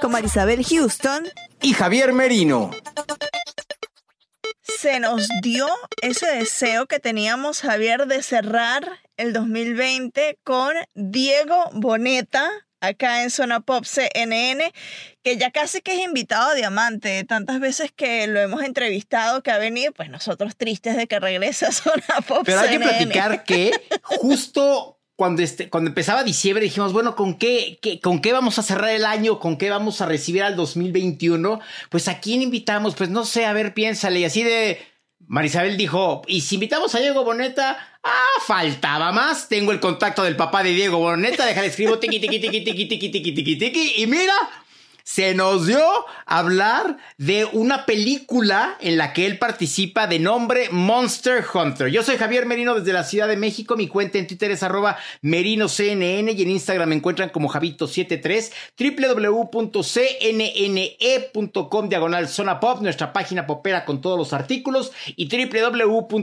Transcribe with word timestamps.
con 0.00 0.12
Marisabel 0.12 0.64
Houston. 0.64 1.28
y 1.60 1.72
Javier 1.72 2.12
Merino. 2.12 2.70
Se 4.62 5.00
nos 5.00 5.28
dio 5.42 5.66
ese 6.02 6.26
deseo 6.26 6.86
que 6.86 7.00
teníamos, 7.00 7.62
Javier, 7.62 8.06
de 8.06 8.22
cerrar 8.22 9.00
el 9.16 9.32
2020 9.32 10.38
con 10.44 10.74
Diego 10.94 11.70
Boneta, 11.72 12.48
acá 12.80 13.22
en 13.22 13.30
Zona 13.30 13.60
Pop 13.60 13.84
CNN, 13.84 14.72
que 15.24 15.36
ya 15.36 15.50
casi 15.50 15.80
que 15.80 15.94
es 15.94 16.00
invitado 16.00 16.50
a 16.50 16.54
Diamante. 16.54 17.24
Tantas 17.24 17.58
veces 17.58 17.90
que 17.90 18.26
lo 18.26 18.40
hemos 18.40 18.62
entrevistado, 18.62 19.42
que 19.42 19.50
ha 19.50 19.58
venido, 19.58 19.92
pues 19.92 20.10
nosotros 20.10 20.56
tristes 20.56 20.96
de 20.96 21.06
que 21.08 21.18
regrese 21.18 21.66
a 21.66 21.72
Zona 21.72 22.20
Pop 22.26 22.42
Pero 22.44 22.60
hay 22.60 22.70
que 22.70 22.80
platicar 22.80 23.44
que 23.44 23.72
justo 24.02 24.97
cuando, 25.18 25.42
este, 25.42 25.68
cuando 25.68 25.88
empezaba 25.88 26.22
diciembre 26.22 26.62
dijimos, 26.62 26.92
bueno, 26.92 27.16
¿con 27.16 27.34
qué, 27.34 27.80
¿con 28.04 28.20
qué 28.20 28.32
vamos 28.32 28.60
a 28.60 28.62
cerrar 28.62 28.90
el 28.90 29.04
año? 29.04 29.40
¿Con 29.40 29.56
qué 29.58 29.68
vamos 29.68 30.00
a 30.00 30.06
recibir 30.06 30.44
al 30.44 30.54
2021? 30.54 31.58
Pues 31.90 32.06
a 32.06 32.20
quién 32.20 32.40
invitamos? 32.40 32.94
Pues 32.94 33.10
no 33.10 33.24
sé, 33.24 33.44
a 33.44 33.52
ver, 33.52 33.74
piénsale. 33.74 34.20
Y 34.20 34.24
así 34.24 34.44
de... 34.44 34.78
Marisabel 35.26 35.76
dijo, 35.76 36.22
¿y 36.28 36.42
si 36.42 36.54
invitamos 36.54 36.94
a 36.94 37.00
Diego 37.00 37.24
Boneta? 37.24 37.98
Ah, 38.04 38.40
faltaba 38.46 39.10
más. 39.10 39.48
Tengo 39.48 39.72
el 39.72 39.80
contacto 39.80 40.22
del 40.22 40.36
papá 40.36 40.62
de 40.62 40.70
Diego 40.70 40.98
Boneta. 40.98 41.44
Déjale 41.44 41.66
escribo 41.66 41.98
tiqui, 41.98 42.20
tiqui, 42.20 42.38
tiqui, 42.38 42.60
tiqui, 42.62 42.86
tiqui, 42.86 43.10
tiqui, 43.10 43.32
tiqui, 43.34 43.58
tiqui. 43.58 43.94
Y 43.96 44.06
mira, 44.06 44.34
se 45.08 45.34
nos 45.34 45.66
dio 45.66 45.80
hablar 46.26 46.98
de 47.16 47.46
una 47.46 47.86
película 47.86 48.76
en 48.78 48.98
la 48.98 49.14
que 49.14 49.24
él 49.24 49.38
participa 49.38 50.06
de 50.06 50.18
nombre 50.18 50.68
Monster 50.70 51.42
Hunter. 51.50 51.88
Yo 51.88 52.02
soy 52.02 52.18
Javier 52.18 52.44
Merino 52.44 52.74
desde 52.74 52.92
la 52.92 53.04
Ciudad 53.04 53.26
de 53.26 53.38
México. 53.38 53.74
Mi 53.74 53.88
cuenta 53.88 54.18
en 54.18 54.26
Twitter 54.26 54.50
es 54.50 54.62
arroba 54.62 54.98
merinoCNN 55.22 56.28
y 56.28 56.42
en 56.42 56.50
Instagram 56.50 56.90
me 56.90 56.96
encuentran 56.96 57.30
como 57.30 57.48
Javito73, 57.48 58.52
www.cnne.com 58.78 59.78
diagonal 61.88 62.28
zona 62.28 62.60
pop, 62.60 62.82
nuestra 62.82 63.14
página 63.14 63.46
popera 63.46 63.86
con 63.86 64.02
todos 64.02 64.18
los 64.18 64.34
artículos 64.34 64.92
y 65.16 65.26
www.cnn.com 65.30 66.20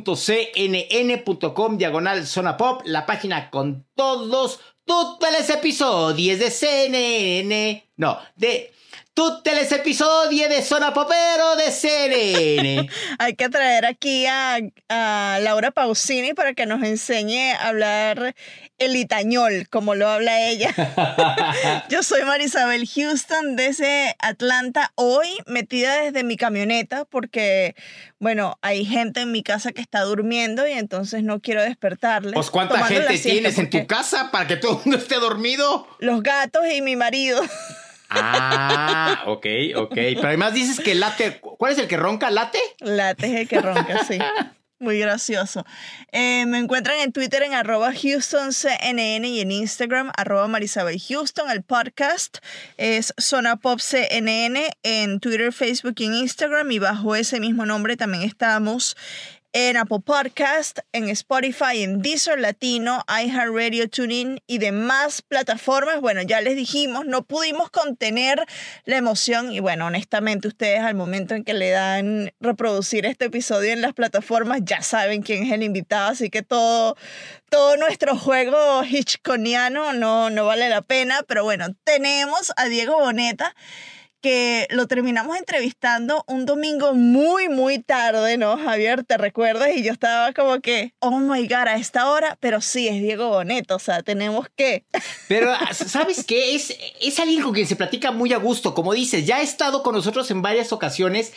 diagonal 1.79 2.27
zona 2.27 2.55
pop, 2.55 2.83
la 2.85 3.07
página 3.07 3.49
con 3.49 3.87
todos 3.95 4.59
todos 4.85 5.31
los 5.31 5.49
episodios 5.49 6.37
de 6.37 6.51
CNN. 6.51 7.84
No, 7.97 8.19
de 8.35 8.73
todos 9.15 9.41
los 9.45 9.71
episodios 9.71 10.49
de 10.49 10.61
Zona 10.61 10.93
Popero 10.93 11.55
de 11.55 11.71
CNN. 11.71 12.89
Hay 13.19 13.35
que 13.35 13.47
traer 13.47 13.85
aquí 13.85 14.25
a, 14.25 14.59
a 14.89 15.39
Laura 15.41 15.71
Pausini 15.71 16.33
para 16.33 16.53
que 16.53 16.65
nos 16.65 16.83
enseñe 16.83 17.53
a 17.53 17.69
hablar 17.69 18.35
el 18.77 18.97
itañol, 18.97 19.69
como 19.69 19.95
lo 19.95 20.09
habla 20.09 20.41
ella. 20.49 20.75
Yo 21.89 22.03
soy 22.03 22.23
Marisabel 22.23 22.85
Houston 22.85 23.55
desde 23.55 24.17
Atlanta, 24.19 24.91
hoy 24.95 25.29
metida 25.45 26.01
desde 26.01 26.25
mi 26.25 26.35
camioneta 26.35 27.05
porque, 27.05 27.73
bueno, 28.19 28.57
hay 28.61 28.83
gente 28.83 29.21
en 29.21 29.31
mi 29.31 29.43
casa 29.43 29.71
que 29.71 29.81
está 29.81 30.01
durmiendo 30.01 30.67
y 30.67 30.73
entonces 30.73 31.23
no 31.23 31.39
quiero 31.39 31.63
despertarles. 31.63 32.33
Pues 32.33 32.49
cuánta 32.49 32.83
gente 32.83 33.17
tienes 33.17 33.57
en 33.59 33.69
tu 33.69 33.87
casa 33.87 34.29
para 34.29 34.45
que 34.45 34.57
todo 34.57 34.73
el 34.73 34.77
mundo 34.79 34.97
esté 34.97 35.15
dormido. 35.15 35.87
Los 35.99 36.21
gatos 36.21 36.63
y 36.69 36.81
mi 36.81 36.97
marido. 36.97 37.41
Ah, 38.09 39.23
ok, 39.27 39.45
ok. 39.75 39.93
Pero 39.93 40.27
además 40.27 40.53
dices 40.53 40.79
que 40.79 40.95
late. 40.95 41.39
¿Cuál 41.39 41.73
es 41.73 41.79
el 41.79 41.87
que 41.87 41.97
ronca? 41.97 42.29
¿Late? 42.29 42.59
Late 42.79 43.27
es 43.27 43.33
el 43.41 43.47
que 43.47 43.61
ronca, 43.61 44.03
sí. 44.03 44.19
Muy 44.77 44.99
gracioso. 44.99 45.65
Eh, 46.11 46.45
me 46.47 46.59
encuentran 46.59 46.99
en 46.99 47.13
Twitter 47.13 47.43
en 47.43 47.53
arroba 47.53 47.91
HoustonCNN 47.91 49.23
y 49.23 49.39
en 49.39 49.51
Instagram 49.51 50.11
arroba 50.17 50.49
Houston. 51.07 51.49
El 51.49 51.63
podcast 51.63 52.39
es 52.75 53.13
Zona 53.17 53.55
Pop 53.55 53.79
CNN 53.79 54.69
en 54.83 55.21
Twitter, 55.21 55.53
Facebook 55.53 55.95
y 55.99 56.05
en 56.05 56.15
Instagram. 56.15 56.69
Y 56.71 56.79
bajo 56.79 57.15
ese 57.15 57.39
mismo 57.39 57.65
nombre 57.65 57.95
también 57.95 58.23
estamos 58.23 58.97
en 59.57 59.77
Apple 59.77 59.99
Podcast, 60.03 60.79
en 60.91 61.07
Spotify, 61.07 61.81
en 61.83 62.01
Deezer 62.01 62.37
Latino, 62.37 63.05
iHeartRadio, 63.07 63.89
TuneIn 63.89 64.41
y 64.47 64.57
demás 64.57 65.21
plataformas. 65.21 66.01
Bueno, 66.01 66.21
ya 66.23 66.41
les 66.41 66.57
dijimos, 66.57 67.05
no 67.05 67.23
pudimos 67.23 67.69
contener 67.69 68.45
la 68.83 68.97
emoción 68.97 69.53
y 69.53 69.61
bueno, 69.61 69.85
honestamente 69.85 70.49
ustedes 70.49 70.81
al 70.81 70.95
momento 70.95 71.35
en 71.35 71.45
que 71.45 71.53
le 71.53 71.69
dan 71.69 72.33
reproducir 72.41 73.05
este 73.05 73.25
episodio 73.25 73.71
en 73.71 73.81
las 73.81 73.93
plataformas 73.93 74.59
ya 74.61 74.81
saben 74.81 75.21
quién 75.21 75.43
es 75.43 75.53
el 75.53 75.63
invitado, 75.63 76.09
así 76.09 76.29
que 76.29 76.41
todo, 76.41 76.97
todo 77.49 77.77
nuestro 77.77 78.17
juego 78.17 78.83
hitchconiano 78.83 79.93
no, 79.93 80.29
no 80.31 80.45
vale 80.45 80.67
la 80.67 80.81
pena, 80.81 81.21
pero 81.29 81.45
bueno, 81.45 81.67
tenemos 81.85 82.51
a 82.57 82.65
Diego 82.65 82.99
Boneta 82.99 83.55
que 84.25 84.65
lo 84.71 84.87
terminamos 84.87 85.37
entrevistando 85.37 86.23
un 86.25 86.47
domingo 86.47 86.95
muy, 86.95 87.47
muy 87.47 87.77
tarde, 87.77 88.39
¿no, 88.39 88.57
Javier? 88.57 89.03
¿Te 89.03 89.19
recuerdas? 89.19 89.69
Y 89.75 89.83
yo 89.83 89.91
estaba 89.91 90.33
como 90.33 90.61
que, 90.61 90.95
oh 90.97 91.19
my 91.19 91.43
God, 91.47 91.67
a 91.67 91.75
esta 91.75 92.09
hora, 92.09 92.35
pero 92.39 92.59
sí, 92.59 92.87
es 92.87 92.99
Diego 93.03 93.29
Boneta, 93.29 93.75
o 93.75 93.79
sea, 93.79 94.01
tenemos 94.01 94.47
que... 94.55 94.83
Pero, 95.27 95.53
¿sabes 95.73 96.23
qué? 96.23 96.55
Es, 96.55 96.75
es 96.99 97.19
alguien 97.19 97.43
con 97.43 97.53
quien 97.53 97.67
se 97.67 97.75
platica 97.75 98.09
muy 98.09 98.33
a 98.33 98.37
gusto. 98.37 98.73
Como 98.73 98.95
dices, 98.95 99.27
ya 99.27 99.37
ha 99.37 99.41
estado 99.43 99.83
con 99.83 99.93
nosotros 99.93 100.31
en 100.31 100.41
varias 100.41 100.73
ocasiones 100.73 101.31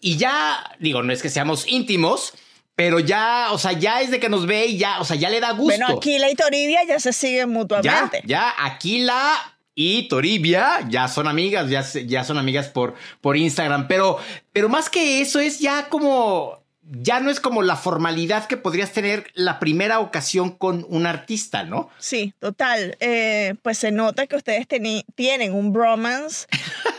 y 0.00 0.16
ya, 0.16 0.74
digo, 0.80 1.04
no 1.04 1.12
es 1.12 1.22
que 1.22 1.30
seamos 1.30 1.68
íntimos, 1.68 2.32
pero 2.74 2.98
ya, 2.98 3.52
o 3.52 3.58
sea, 3.58 3.74
ya 3.74 4.00
es 4.00 4.10
de 4.10 4.18
que 4.18 4.28
nos 4.28 4.46
ve 4.46 4.66
y 4.66 4.78
ya, 4.78 4.98
o 4.98 5.04
sea, 5.04 5.14
ya 5.14 5.30
le 5.30 5.38
da 5.38 5.52
gusto. 5.52 5.78
Bueno, 5.78 5.98
Aquila 5.98 6.28
y 6.28 6.34
Toribia 6.34 6.82
ya 6.82 6.98
se 6.98 7.12
siguen 7.12 7.38
ya, 7.38 7.46
mutuamente. 7.46 8.22
ya, 8.24 8.52
Aquila 8.58 9.53
y 9.74 10.08
Toribia 10.08 10.86
ya 10.88 11.08
son 11.08 11.26
amigas, 11.26 11.68
ya, 11.68 11.82
ya 12.06 12.24
son 12.24 12.38
amigas 12.38 12.68
por, 12.68 12.94
por 13.20 13.36
Instagram. 13.36 13.88
Pero, 13.88 14.18
pero 14.52 14.68
más 14.68 14.88
que 14.88 15.20
eso 15.20 15.40
es 15.40 15.58
ya 15.58 15.88
como. 15.88 16.63
Ya 16.90 17.20
no 17.20 17.30
es 17.30 17.40
como 17.40 17.62
la 17.62 17.76
formalidad 17.76 18.46
que 18.46 18.56
podrías 18.56 18.92
tener 18.92 19.30
la 19.34 19.58
primera 19.58 20.00
ocasión 20.00 20.50
con 20.50 20.84
un 20.88 21.06
artista, 21.06 21.64
¿no? 21.64 21.88
Sí, 21.98 22.34
total. 22.40 22.96
Eh, 23.00 23.54
pues 23.62 23.78
se 23.78 23.90
nota 23.90 24.26
que 24.26 24.36
ustedes 24.36 24.66
tienen 24.68 25.54
un 25.54 25.72
bromance. 25.72 26.46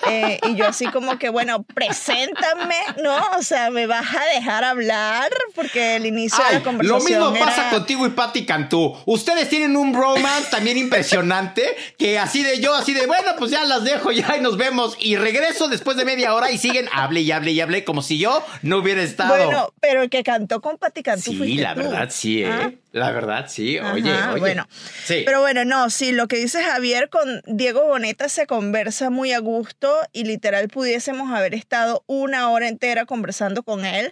eh, 0.09 0.39
y 0.49 0.55
yo 0.55 0.67
así 0.67 0.85
como 0.87 1.19
que, 1.19 1.29
bueno, 1.29 1.63
preséntame, 1.63 2.75
¿no? 3.03 3.17
O 3.37 3.43
sea, 3.43 3.69
me 3.69 3.87
vas 3.87 4.07
a 4.15 4.25
dejar 4.35 4.63
hablar 4.63 5.29
porque 5.53 5.95
el 5.95 6.05
inicio 6.05 6.43
de 6.45 6.53
la 6.53 6.59
lo 6.59 6.63
conversación 6.63 7.33
mismo 7.33 7.45
pasa 7.45 7.69
contigo 7.69 8.05
y 8.05 8.09
Patti 8.09 8.45
Cantú. 8.45 8.95
Ustedes 9.05 9.49
tienen 9.49 9.75
un 9.75 9.93
romance 9.93 10.49
también 10.49 10.77
impresionante 10.77 11.75
que 11.97 12.17
así 12.19 12.43
de 12.43 12.59
yo, 12.59 12.73
así 12.73 12.93
de 12.93 13.05
bueno, 13.07 13.31
pues 13.37 13.51
ya 13.51 13.63
las 13.65 13.83
dejo 13.83 14.11
ya 14.11 14.37
y 14.37 14.41
nos 14.41 14.57
vemos. 14.57 14.97
Y 14.99 15.15
regreso 15.15 15.67
después 15.67 15.97
de 15.97 16.05
media 16.05 16.33
hora 16.33 16.51
y 16.51 16.57
siguen 16.57 16.87
hable 16.91 17.21
y 17.21 17.31
hable 17.31 17.51
y 17.51 17.61
hable 17.61 17.83
como 17.83 18.01
si 18.01 18.17
yo 18.17 18.43
no 18.61 18.77
hubiera 18.77 19.01
estado. 19.01 19.35
Bueno, 19.35 19.69
pero 19.87 20.01
el 20.01 20.09
que 20.09 20.23
cantó 20.23 20.61
con 20.61 20.77
Pati 20.79 21.03
Cantú 21.03 21.29
sí, 21.31 21.37
fuiste 21.37 21.61
la 21.61 21.75
tú. 21.75 21.81
verdad 21.81 22.07
sí, 22.09 22.41
¿eh? 22.41 22.47
¿Ah? 22.49 22.71
La 22.91 23.11
verdad 23.11 23.45
sí. 23.47 23.77
Oye, 23.77 24.09
Ajá, 24.11 24.31
oye. 24.31 24.39
Bueno, 24.39 24.67
Sí. 25.05 25.21
pero 25.25 25.41
bueno, 25.41 25.63
no, 25.63 25.91
sí, 25.91 26.11
lo 26.11 26.27
que 26.27 26.37
dice 26.37 26.63
Javier 26.63 27.09
con 27.09 27.41
Diego 27.45 27.85
Boneta 27.85 28.27
se 28.27 28.47
conversa 28.47 29.11
muy 29.11 29.31
a 29.31 29.39
gusto 29.39 29.95
y 30.11 30.23
literal 30.23 30.69
pudiésemos 30.69 31.31
haber 31.31 31.53
estado 31.53 32.03
una 32.07 32.49
hora 32.49 32.67
entera 32.67 33.05
conversando 33.05 33.61
con 33.61 33.85
él, 33.85 34.11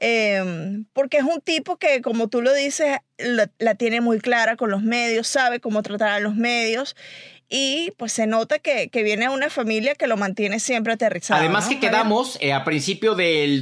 eh, 0.00 0.82
porque 0.94 1.18
es 1.18 1.24
un 1.24 1.40
tipo 1.42 1.76
que, 1.76 2.00
como 2.00 2.28
tú 2.28 2.40
lo 2.40 2.54
dices, 2.54 2.96
la, 3.18 3.50
la 3.58 3.74
tiene 3.74 4.00
muy 4.00 4.20
clara 4.20 4.56
con 4.56 4.70
los 4.70 4.82
medios, 4.82 5.26
sabe 5.26 5.60
cómo 5.60 5.82
tratar 5.82 6.08
a 6.08 6.20
los 6.20 6.34
medios 6.34 6.96
y 7.52 7.92
pues 7.96 8.12
se 8.12 8.26
nota 8.28 8.60
que, 8.60 8.88
que 8.90 9.02
viene 9.02 9.28
una 9.28 9.50
familia 9.50 9.96
que 9.96 10.06
lo 10.06 10.16
mantiene 10.16 10.60
siempre 10.60 10.92
aterrizado. 10.92 11.40
Además 11.40 11.64
¿no, 11.64 11.70
que 11.70 11.80
quedamos 11.80 12.38
eh, 12.40 12.52
a 12.52 12.62
principio 12.64 13.16
del 13.16 13.60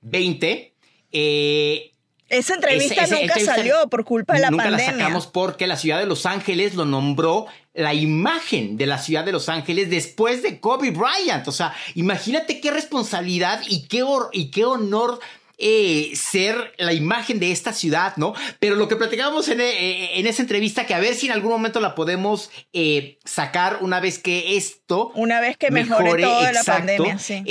2020. 0.00 0.74
Eh, 1.12 1.92
Esa 2.28 2.54
entrevista 2.54 3.02
nunca 3.02 3.18
entrevista 3.20 3.54
salió 3.54 3.88
por 3.88 4.04
culpa 4.04 4.34
de 4.34 4.40
la 4.40 4.50
nunca 4.50 4.64
pandemia. 4.64 4.92
la 4.92 4.98
sacamos 4.98 5.26
porque 5.26 5.66
la 5.66 5.76
ciudad 5.76 5.98
de 5.98 6.06
Los 6.06 6.26
Ángeles 6.26 6.74
lo 6.74 6.84
nombró 6.84 7.46
la 7.74 7.94
imagen 7.94 8.76
de 8.76 8.86
la 8.86 8.98
ciudad 8.98 9.24
de 9.24 9.32
Los 9.32 9.48
Ángeles 9.48 9.88
después 9.88 10.42
de 10.42 10.60
Kobe 10.60 10.90
Bryant. 10.90 11.46
O 11.48 11.52
sea, 11.52 11.74
imagínate 11.94 12.60
qué 12.60 12.70
responsabilidad 12.70 13.62
y 13.68 13.86
qué, 13.86 14.02
hor- 14.02 14.30
y 14.32 14.50
qué 14.50 14.64
honor. 14.64 15.20
Eh, 15.58 16.12
ser 16.14 16.72
la 16.78 16.92
imagen 16.92 17.40
de 17.40 17.50
esta 17.50 17.72
ciudad, 17.72 18.14
¿no? 18.16 18.32
Pero 18.60 18.76
lo 18.76 18.86
que 18.88 18.96
platicábamos 18.96 19.48
en, 19.48 19.60
eh, 19.60 20.18
en 20.18 20.26
esa 20.26 20.42
entrevista, 20.42 20.86
que 20.86 20.94
a 20.94 21.00
ver 21.00 21.14
si 21.14 21.26
en 21.26 21.32
algún 21.32 21.50
momento 21.50 21.80
la 21.80 21.94
podemos 21.94 22.50
eh, 22.72 23.18
sacar 23.24 23.78
una 23.80 24.00
vez 24.00 24.18
que 24.18 24.56
esto 24.56 25.10
Una 25.14 25.40
vez 25.40 25.56
que 25.56 25.70
mejore, 25.70 26.22
todo 26.22 26.42
de 26.42 26.52
la 26.52 26.62
pandemia, 26.64 27.18
sí. 27.18 27.42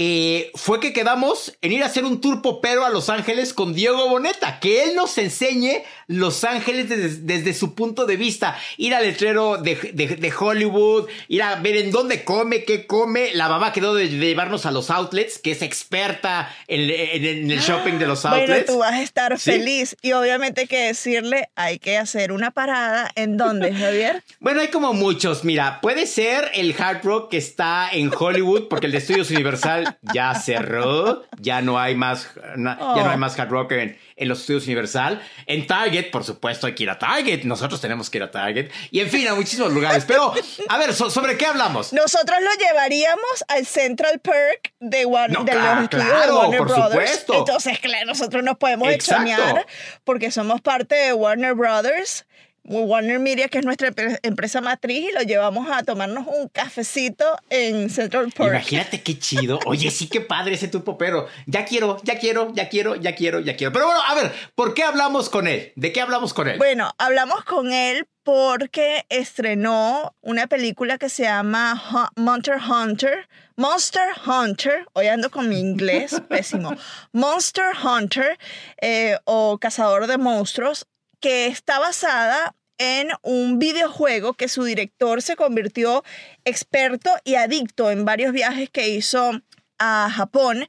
fue 0.55 0.79
que 0.79 0.93
quedamos 0.93 1.57
en 1.61 1.71
ir 1.73 1.83
a 1.83 1.87
hacer 1.87 2.05
un 2.05 2.21
tour 2.21 2.41
popero 2.41 2.85
a 2.85 2.89
Los 2.89 3.09
Ángeles 3.09 3.53
con 3.53 3.73
Diego 3.73 4.07
Boneta, 4.09 4.59
que 4.59 4.83
él 4.83 4.95
nos 4.95 5.17
enseñe 5.17 5.83
Los 6.07 6.43
Ángeles 6.43 6.89
desde, 6.89 7.09
desde 7.21 7.53
su 7.53 7.75
punto 7.75 8.05
de 8.05 8.15
vista, 8.17 8.57
ir 8.77 8.95
al 8.95 9.03
letrero 9.03 9.57
de, 9.57 9.75
de- 9.93 10.15
de 10.15 10.33
Hollywood, 10.37 11.07
ir 11.27 11.43
a 11.43 11.55
ver 11.55 11.75
en 11.77 11.91
dónde 11.91 12.23
come, 12.23 12.63
qué 12.63 12.87
come. 12.87 13.31
La 13.33 13.49
mamá 13.49 13.73
quedó 13.73 13.93
de, 13.93 14.07
de 14.07 14.27
llevarnos 14.27 14.65
a 14.65 14.71
los 14.71 14.89
outlets, 14.89 15.37
que 15.39 15.51
es 15.51 15.61
experta 15.61 16.55
en, 16.67 16.81
en- 16.89 17.25
en 17.25 17.51
el 17.51 17.59
shopping 17.59 17.96
de 17.99 18.07
los 18.07 18.25
outlets. 18.25 18.47
Bueno, 18.49 18.65
tú 18.67 18.77
vas 18.79 18.93
a 18.93 19.01
estar 19.01 19.37
Sí. 19.39 19.51
feliz 19.51 19.95
y 20.01 20.13
obviamente 20.13 20.61
hay 20.61 20.67
que 20.67 20.87
decirle, 20.87 21.49
hay 21.55 21.79
que 21.79 21.97
hacer 21.97 22.31
una 22.31 22.51
parada. 22.51 23.09
¿En 23.15 23.37
dónde, 23.37 23.73
Javier? 23.73 24.23
Bueno, 24.39 24.61
hay 24.61 24.67
como 24.69 24.93
muchos. 24.93 25.43
Mira, 25.43 25.79
puede 25.81 26.05
ser 26.05 26.51
el 26.53 26.75
Hard 26.77 27.03
Rock 27.03 27.31
que 27.31 27.37
está 27.37 27.89
en 27.91 28.11
Hollywood, 28.17 28.67
porque 28.69 28.85
el 28.85 28.91
de 28.91 28.99
Estudios 28.99 29.29
Universal 29.31 29.97
ya 30.13 30.33
cerró. 30.35 31.23
Ya 31.39 31.61
no 31.61 31.79
hay 31.79 31.95
más, 31.95 32.29
ya 32.35 32.55
no 32.55 32.71
hay 32.71 33.15
Oh. 33.15 33.17
más 33.17 33.37
Hard 33.39 33.49
Rock 33.49 33.71
en, 33.73 33.97
en 34.17 34.27
los 34.27 34.41
Estudios 34.41 34.65
Universal. 34.65 35.21
En 35.45 35.65
Target, 35.67 36.09
por 36.11 36.23
supuesto, 36.23 36.67
hay 36.67 36.73
que 36.75 36.83
ir 36.83 36.89
a 36.89 36.99
Target. 36.99 37.43
Nosotros 37.43 37.79
tenemos 37.79 38.09
que 38.09 38.17
ir 38.17 38.23
a 38.23 38.31
Target. 38.31 38.69
Y 38.91 38.99
en 38.99 39.09
fin, 39.09 39.27
a 39.27 39.35
muchísimos 39.35 39.71
lugares. 39.71 40.03
Pero, 40.05 40.33
a 40.69 40.77
ver, 40.77 40.93
so- 40.93 41.09
¿sobre 41.09 41.37
qué 41.37 41.45
hablamos? 41.45 41.93
Nosotros 41.93 42.37
lo 42.41 42.49
llevaríamos 42.65 43.45
al 43.47 43.65
Central 43.65 44.19
Perk 44.19 44.73
de, 44.79 45.05
Warner, 45.05 45.37
No, 45.39 45.45
de 45.45 45.51
claro, 45.51 45.81
estudios 45.83 46.05
de 46.05 46.11
claro, 46.11 46.39
Warner 46.39 46.57
por 46.57 46.67
Brothers. 46.67 46.91
supuesto. 47.11 47.33
Entonces, 47.37 47.79
claro, 47.79 48.05
nosotros 48.07 48.43
nos 48.43 48.57
podemos 48.57 48.89
extrañar 48.89 49.65
porque 50.03 50.31
somos 50.31 50.61
parte 50.61 50.95
de 50.95 51.13
Warner 51.13 51.53
Brothers. 51.53 52.25
Warner 52.67 53.19
Media, 53.19 53.47
que 53.47 53.59
es 53.59 53.65
nuestra 53.65 53.89
empre- 53.91 54.19
empresa 54.23 54.61
matriz, 54.61 55.09
y 55.09 55.13
lo 55.13 55.21
llevamos 55.21 55.69
a 55.71 55.83
tomarnos 55.83 56.27
un 56.27 56.47
cafecito 56.49 57.25
en 57.49 57.89
Central 57.89 58.31
Park. 58.35 58.51
Imagínate 58.51 59.01
qué 59.01 59.17
chido. 59.17 59.59
Oye, 59.65 59.89
sí, 59.91 60.07
qué 60.07 60.21
padre 60.21 60.55
ese 60.55 60.67
tour 60.67 60.83
popero. 60.83 61.27
Ya 61.45 61.65
quiero, 61.65 61.97
ya 62.03 62.19
quiero, 62.19 62.53
ya 62.53 62.69
quiero, 62.69 62.95
ya 62.95 63.15
quiero, 63.15 63.39
ya 63.39 63.55
quiero. 63.55 63.71
Pero 63.73 63.85
bueno, 63.85 64.01
a 64.05 64.15
ver, 64.15 64.31
¿por 64.55 64.73
qué 64.73 64.83
hablamos 64.83 65.29
con 65.29 65.47
él? 65.47 65.71
¿De 65.75 65.91
qué 65.93 66.01
hablamos 66.01 66.33
con 66.33 66.47
él? 66.47 66.57
Bueno, 66.57 66.91
hablamos 66.97 67.43
con 67.45 67.71
él 67.71 68.05
porque 68.23 69.05
estrenó 69.07 70.13
una 70.21 70.47
película 70.47 70.97
que 70.97 71.07
se 71.07 71.23
llama 71.23 71.81
Monster 72.17 72.57
Hunter. 72.57 73.29
Monster 73.55 74.03
Hunter, 74.25 74.85
hoy 74.93 75.07
ando 75.07 75.31
con 75.31 75.47
mi 75.47 75.59
inglés, 75.59 76.21
pésimo. 76.29 76.75
Monster 77.13 77.67
Hunter 77.81 78.37
eh, 78.81 79.17
o 79.23 79.57
Cazador 79.57 80.07
de 80.07 80.17
Monstruos, 80.17 80.85
que 81.21 81.47
está 81.47 81.79
basada 81.79 82.53
en 82.77 83.09
un 83.21 83.59
videojuego 83.59 84.33
que 84.33 84.47
su 84.47 84.63
director 84.63 85.21
se 85.21 85.35
convirtió 85.35 86.03
experto 86.45 87.11
y 87.23 87.35
adicto 87.35 87.91
en 87.91 88.05
varios 88.05 88.31
viajes 88.33 88.69
que 88.69 88.89
hizo 88.89 89.41
a 89.79 90.09
Japón 90.11 90.65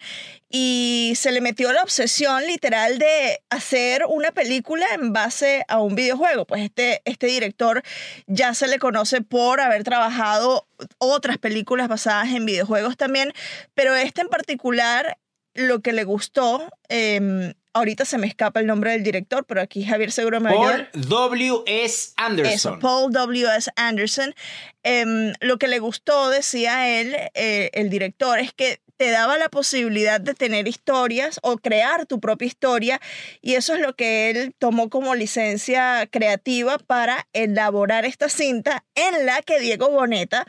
y 0.50 1.12
se 1.16 1.32
le 1.32 1.40
metió 1.40 1.72
la 1.72 1.82
obsesión 1.82 2.46
literal 2.46 2.98
de 2.98 3.40
hacer 3.50 4.04
una 4.08 4.32
película 4.32 4.86
en 4.94 5.12
base 5.12 5.64
a 5.68 5.80
un 5.80 5.94
videojuego. 5.94 6.46
Pues 6.46 6.62
este, 6.62 7.02
este 7.04 7.26
director 7.26 7.82
ya 8.26 8.54
se 8.54 8.66
le 8.68 8.78
conoce 8.78 9.22
por 9.22 9.60
haber 9.60 9.84
trabajado 9.84 10.66
otras 10.98 11.38
películas 11.38 11.88
basadas 11.88 12.28
en 12.28 12.46
videojuegos 12.46 12.96
también, 12.96 13.32
pero 13.74 13.94
este 13.94 14.22
en 14.22 14.28
particular 14.28 15.18
lo 15.54 15.80
que 15.80 15.92
le 15.92 16.04
gustó, 16.04 16.68
eh, 16.88 17.54
ahorita 17.72 18.04
se 18.04 18.18
me 18.18 18.26
escapa 18.26 18.60
el 18.60 18.66
nombre 18.66 18.92
del 18.92 19.02
director, 19.02 19.44
pero 19.44 19.60
aquí 19.60 19.84
Javier 19.84 20.12
seguro 20.12 20.40
me 20.40 20.54
va 20.54 20.56
a 20.56 20.58
ayudar. 20.58 20.90
Paul 20.92 21.08
W. 21.08 21.62
S. 21.66 22.12
Anderson. 22.16 22.54
Eso, 22.54 22.78
Paul 22.78 23.12
W.S. 23.12 23.70
Anderson. 23.76 24.34
Em, 24.82 25.32
lo 25.40 25.58
que 25.58 25.68
le 25.68 25.78
gustó, 25.78 26.30
decía 26.30 27.00
él, 27.00 27.14
eh, 27.34 27.70
el 27.72 27.90
director, 27.90 28.38
es 28.38 28.52
que 28.52 28.80
te 28.98 29.10
daba 29.10 29.38
la 29.38 29.48
posibilidad 29.48 30.20
de 30.20 30.34
tener 30.34 30.66
historias 30.66 31.38
o 31.42 31.56
crear 31.58 32.04
tu 32.06 32.18
propia 32.18 32.46
historia 32.46 33.00
y 33.40 33.54
eso 33.54 33.74
es 33.74 33.80
lo 33.80 33.94
que 33.94 34.28
él 34.28 34.54
tomó 34.58 34.90
como 34.90 35.14
licencia 35.14 36.08
creativa 36.10 36.78
para 36.78 37.28
elaborar 37.32 38.04
esta 38.04 38.28
cinta 38.28 38.84
en 38.96 39.24
la 39.24 39.40
que 39.42 39.60
Diego 39.60 39.88
Boneta 39.88 40.46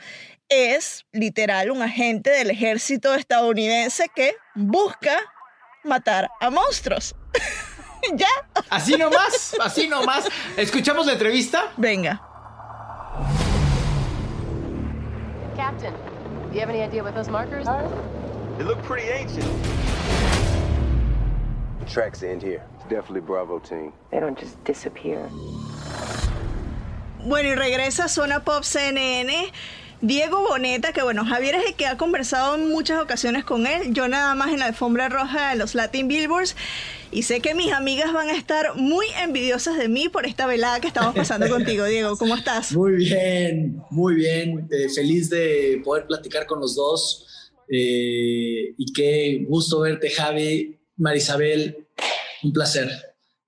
es 0.48 1.06
literal 1.12 1.70
un 1.70 1.80
agente 1.80 2.30
del 2.30 2.50
ejército 2.50 3.14
estadounidense 3.14 4.06
que 4.14 4.34
busca 4.56 5.16
matar 5.84 6.30
a 6.40 6.50
monstruos. 6.50 7.14
ya, 8.16 8.28
Así 8.70 8.96
nomás, 8.96 9.56
así 9.60 9.88
nomás. 9.88 10.28
¿Escuchamos 10.56 11.06
la 11.06 11.12
entrevista? 11.12 11.72
venga. 11.76 12.20
Captain, 15.56 15.92
do 16.50 16.54
you 16.54 16.60
have 16.60 16.70
any 16.70 16.82
idea 16.82 17.02
what 17.02 17.14
those 17.14 17.28
markers 17.30 17.66
are? 17.66 17.86
They 18.58 18.64
look 18.64 18.82
pretty 18.82 19.08
ancient. 19.08 19.46
The 21.80 21.86
tracks 21.86 22.22
end 22.22 22.42
here. 22.42 22.62
It's 22.76 22.84
definitely 22.88 23.20
Bravo 23.20 23.58
team. 23.58 23.92
They 24.10 24.20
don't 24.20 24.38
just 24.38 24.62
disappear. 24.64 25.28
Bueno, 27.26 27.50
y 27.50 27.54
regresa 27.54 28.04
a 28.04 28.08
Zona 28.08 28.40
Pop 28.40 28.62
CNN. 28.64 29.50
Diego 30.02 30.40
Boneta, 30.40 30.92
que 30.92 31.02
bueno, 31.02 31.24
Javier 31.26 31.56
es 31.56 31.66
el 31.66 31.74
que 31.74 31.86
ha 31.86 31.96
conversado 31.96 32.54
en 32.54 32.68
muchas 32.70 33.02
ocasiones 33.02 33.44
con 33.44 33.66
él, 33.66 33.92
yo 33.92 34.08
nada 34.08 34.34
más 34.34 34.52
en 34.52 34.60
la 34.60 34.66
alfombra 34.66 35.08
roja 35.08 35.50
de 35.50 35.56
los 35.56 35.74
Latin 35.74 36.08
Billboards, 36.08 36.56
y 37.12 37.24
sé 37.24 37.40
que 37.40 37.54
mis 37.54 37.72
amigas 37.72 38.12
van 38.12 38.28
a 38.28 38.36
estar 38.36 38.76
muy 38.76 39.06
envidiosas 39.22 39.76
de 39.76 39.88
mí 39.88 40.08
por 40.08 40.26
esta 40.26 40.46
velada 40.46 40.80
que 40.80 40.86
estamos 40.86 41.14
pasando 41.14 41.48
contigo, 41.50 41.84
Diego. 41.84 42.16
¿Cómo 42.16 42.36
estás? 42.36 42.72
Muy 42.72 42.94
bien, 42.96 43.82
muy 43.90 44.14
bien. 44.14 44.68
Eh, 44.70 44.88
feliz 44.88 45.28
de 45.28 45.82
poder 45.84 46.06
platicar 46.06 46.46
con 46.46 46.60
los 46.60 46.76
dos. 46.76 47.26
Eh, 47.68 48.74
y 48.76 48.92
qué 48.94 49.44
gusto 49.48 49.80
verte, 49.80 50.08
Javi, 50.08 50.78
Marisabel. 50.96 51.88
Un 52.42 52.52
placer 52.52 52.88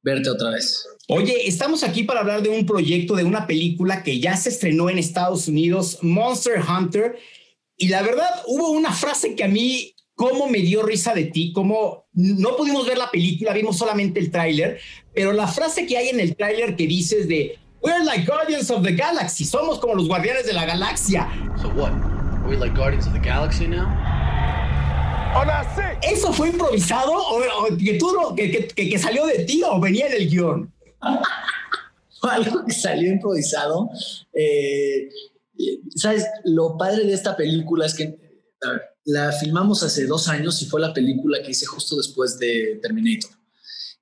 verte 0.02 0.28
otra 0.28 0.50
vez. 0.50 0.84
Oye, 1.14 1.46
estamos 1.48 1.82
aquí 1.82 2.04
para 2.04 2.20
hablar 2.20 2.42
de 2.42 2.48
un 2.48 2.64
proyecto, 2.66 3.14
de 3.14 3.24
una 3.24 3.46
película 3.46 4.02
que 4.02 4.18
ya 4.20 4.36
se 4.36 4.48
estrenó 4.48 4.88
en 4.90 4.98
Estados 4.98 5.48
Unidos, 5.48 5.98
Monster 6.02 6.60
Hunter. 6.60 7.18
Y 7.76 7.88
la 7.88 8.02
verdad, 8.02 8.30
hubo 8.46 8.70
una 8.70 8.92
frase 8.92 9.34
que 9.34 9.44
a 9.44 9.48
mí, 9.48 9.94
cómo 10.14 10.46
me 10.48 10.58
dio 10.58 10.82
risa 10.82 11.14
de 11.14 11.24
ti, 11.24 11.52
como 11.52 12.06
no 12.12 12.56
pudimos 12.56 12.86
ver 12.86 12.98
la 12.98 13.10
película, 13.10 13.52
vimos 13.52 13.76
solamente 13.78 14.20
el 14.20 14.30
tráiler, 14.30 14.78
pero 15.14 15.32
la 15.32 15.48
frase 15.48 15.86
que 15.86 15.96
hay 15.98 16.08
en 16.08 16.20
el 16.20 16.36
tráiler 16.36 16.76
que 16.76 16.86
dices 16.86 17.26
de 17.28 17.58
We're 17.82 18.04
like 18.04 18.24
Guardians 18.26 18.70
of 18.70 18.82
the 18.84 18.92
Galaxy, 18.92 19.44
somos 19.44 19.78
como 19.80 19.94
los 19.94 20.06
guardianes 20.06 20.46
de 20.46 20.52
la 20.52 20.64
galaxia. 20.64 21.28
So 21.60 21.68
what? 21.70 21.90
Are 21.90 22.48
we 22.48 22.56
like 22.56 22.74
Guardians 22.76 23.06
of 23.06 23.12
the 23.12 23.18
Galaxy 23.20 23.66
now? 23.66 23.86
¿Eso 26.02 26.32
fue 26.32 26.48
improvisado 26.50 27.12
o, 27.12 27.38
o 27.38 27.76
que, 27.76 27.94
tú, 27.94 28.08
que- 28.36 28.68
que- 28.68 28.88
que 28.90 28.98
salió 28.98 29.24
de 29.26 29.44
ti 29.44 29.62
o 29.64 29.80
venía 29.80 30.06
en 30.06 30.12
el 30.12 30.28
guion? 30.28 30.71
Algo 32.22 32.64
que 32.64 32.72
salió 32.72 33.10
improvisado. 33.10 33.90
Eh, 34.32 35.08
¿Sabes? 35.96 36.26
Lo 36.44 36.76
padre 36.76 37.04
de 37.04 37.12
esta 37.12 37.36
película 37.36 37.86
es 37.86 37.94
que 37.94 38.18
la 39.04 39.32
filmamos 39.32 39.82
hace 39.82 40.06
dos 40.06 40.28
años 40.28 40.62
y 40.62 40.66
fue 40.66 40.80
la 40.80 40.94
película 40.94 41.42
que 41.42 41.50
hice 41.50 41.66
justo 41.66 41.96
después 41.96 42.38
de 42.38 42.78
Terminator. 42.80 43.30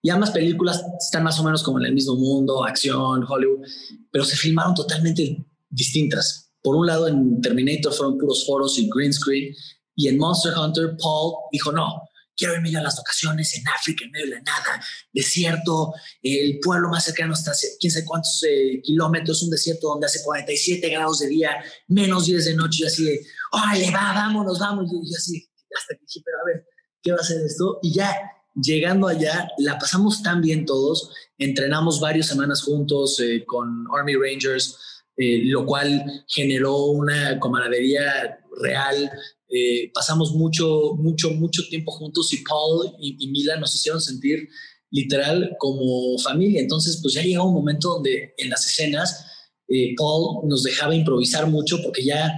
Y 0.02 0.11
ambas 0.11 0.30
películas 0.30 0.83
están 0.99 1.25
más 1.25 1.38
o 1.40 1.45
menos 1.45 1.62
como 1.62 1.78
en 1.78 1.87
el 1.87 1.95
mismo 1.95 2.14
mundo, 2.16 2.64
acción, 2.64 3.25
Hollywood, 3.28 3.66
pero 4.11 4.25
se 4.25 4.37
filmaron 4.37 4.75
totalmente 4.75 5.45
distintas. 5.69 6.50
Por 6.62 6.76
un 6.76 6.87
lado, 6.87 7.09
en 7.09 7.40
Terminator 7.40 7.92
fueron 7.92 8.19
puros 8.19 8.47
foros 8.47 8.78
y 8.78 8.88
green 8.95 9.12
screen, 9.12 9.54
y 9.95 10.09
en 10.09 10.19
Monster 10.19 10.52
Hunter, 10.57 10.97
Paul 10.97 11.35
dijo, 11.52 11.73
no, 11.73 12.02
quiero 12.37 12.54
irme 12.54 12.75
a 12.76 12.82
las 12.82 12.96
locaciones 12.96 13.56
en 13.56 13.68
África, 13.68 14.04
en 14.04 14.10
medio 14.10 14.26
de 14.26 14.32
la 14.37 14.42
nada, 14.42 14.84
desierto, 15.12 15.92
el 16.22 16.58
pueblo 16.60 16.88
más 16.88 17.04
cercano 17.04 17.34
está 17.34 17.50
a 17.50 17.54
quién 17.78 17.92
sabe 17.92 18.04
cuántos 18.04 18.42
eh, 18.49 18.80
kilómetros, 18.82 19.42
un 19.42 19.50
desierto 19.50 19.88
donde 19.88 20.06
hace 20.06 20.22
47 20.22 20.88
grados 20.88 21.20
de 21.20 21.28
día, 21.28 21.62
menos 21.88 22.26
10 22.26 22.44
de 22.44 22.54
noche, 22.54 22.84
y 22.84 22.87
así 22.87 23.04
de, 23.04 23.20
órale, 23.52 23.90
va, 23.90 24.12
vámonos, 24.14 24.58
vamos, 24.58 24.90
y 24.90 25.10
yo 25.10 25.16
así, 25.16 25.50
hasta 25.76 25.94
que 25.94 26.00
dije, 26.06 26.20
pero 26.25 26.38
a 26.38 26.44
ver, 26.46 26.66
¿qué 27.02 27.12
va 27.12 27.18
a 27.20 27.25
ser 27.25 27.42
esto? 27.44 27.78
Y 27.82 27.92
ya, 27.92 28.16
llegando 28.54 29.08
allá, 29.08 29.49
la 29.58 29.78
pasamos 29.78 30.22
tan 30.22 30.40
bien 30.40 30.64
todos, 30.64 31.12
entrenamos 31.38 32.00
varias 32.00 32.26
semanas 32.26 32.62
juntos 32.62 33.20
eh, 33.20 33.44
con 33.46 33.87
Army 33.96 34.14
Rangers, 34.14 35.00
eh, 35.22 35.42
lo 35.44 35.66
cual 35.66 36.24
generó 36.28 36.86
una 36.86 37.38
camaradería 37.38 38.40
real. 38.58 39.10
Eh, 39.50 39.90
pasamos 39.92 40.32
mucho, 40.32 40.94
mucho, 40.96 41.32
mucho 41.32 41.62
tiempo 41.68 41.92
juntos 41.92 42.32
y 42.32 42.38
Paul 42.38 42.96
y, 42.98 43.16
y 43.20 43.30
Mila 43.30 43.58
nos 43.58 43.74
hicieron 43.74 44.00
sentir 44.00 44.48
literal 44.90 45.56
como 45.58 46.16
familia. 46.20 46.62
Entonces, 46.62 47.00
pues 47.02 47.12
ya 47.12 47.22
llegó 47.22 47.44
un 47.44 47.52
momento 47.52 47.90
donde 47.90 48.32
en 48.38 48.48
las 48.48 48.64
escenas 48.64 49.26
eh, 49.68 49.94
Paul 49.94 50.48
nos 50.48 50.62
dejaba 50.62 50.94
improvisar 50.94 51.46
mucho 51.48 51.82
porque 51.82 52.02
ya 52.02 52.32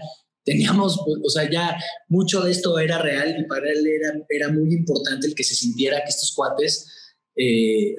teníamos, 0.45 0.99
o 0.99 1.31
sea, 1.31 1.49
ya 1.49 1.77
mucho 2.09 2.41
de 2.41 2.51
esto 2.51 2.81
era 2.81 2.99
real 2.99 3.37
y 3.39 3.45
para 3.45 3.71
él 3.71 3.87
era, 3.87 4.13
era 4.29 4.49
muy 4.49 4.75
importante 4.75 5.29
el 5.29 5.37
que 5.37 5.45
se 5.45 5.55
sintiera 5.55 6.03
que 6.03 6.11
estos 6.11 6.33
cuates 6.35 6.89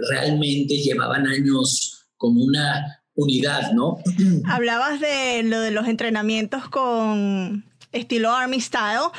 realmente 0.09 0.75
llevaban 0.75 1.25
años 1.25 2.05
como 2.17 2.43
una 2.43 3.02
unidad, 3.15 3.72
¿no? 3.74 3.98
Hablabas 4.48 5.00
de 5.00 5.43
lo 5.43 5.60
de 5.60 5.72
los 5.72 5.88
entrenamientos 5.88 6.67
con 6.70 7.63
estilo 7.91 8.32
Army 8.32 8.60
Style. 8.60 9.10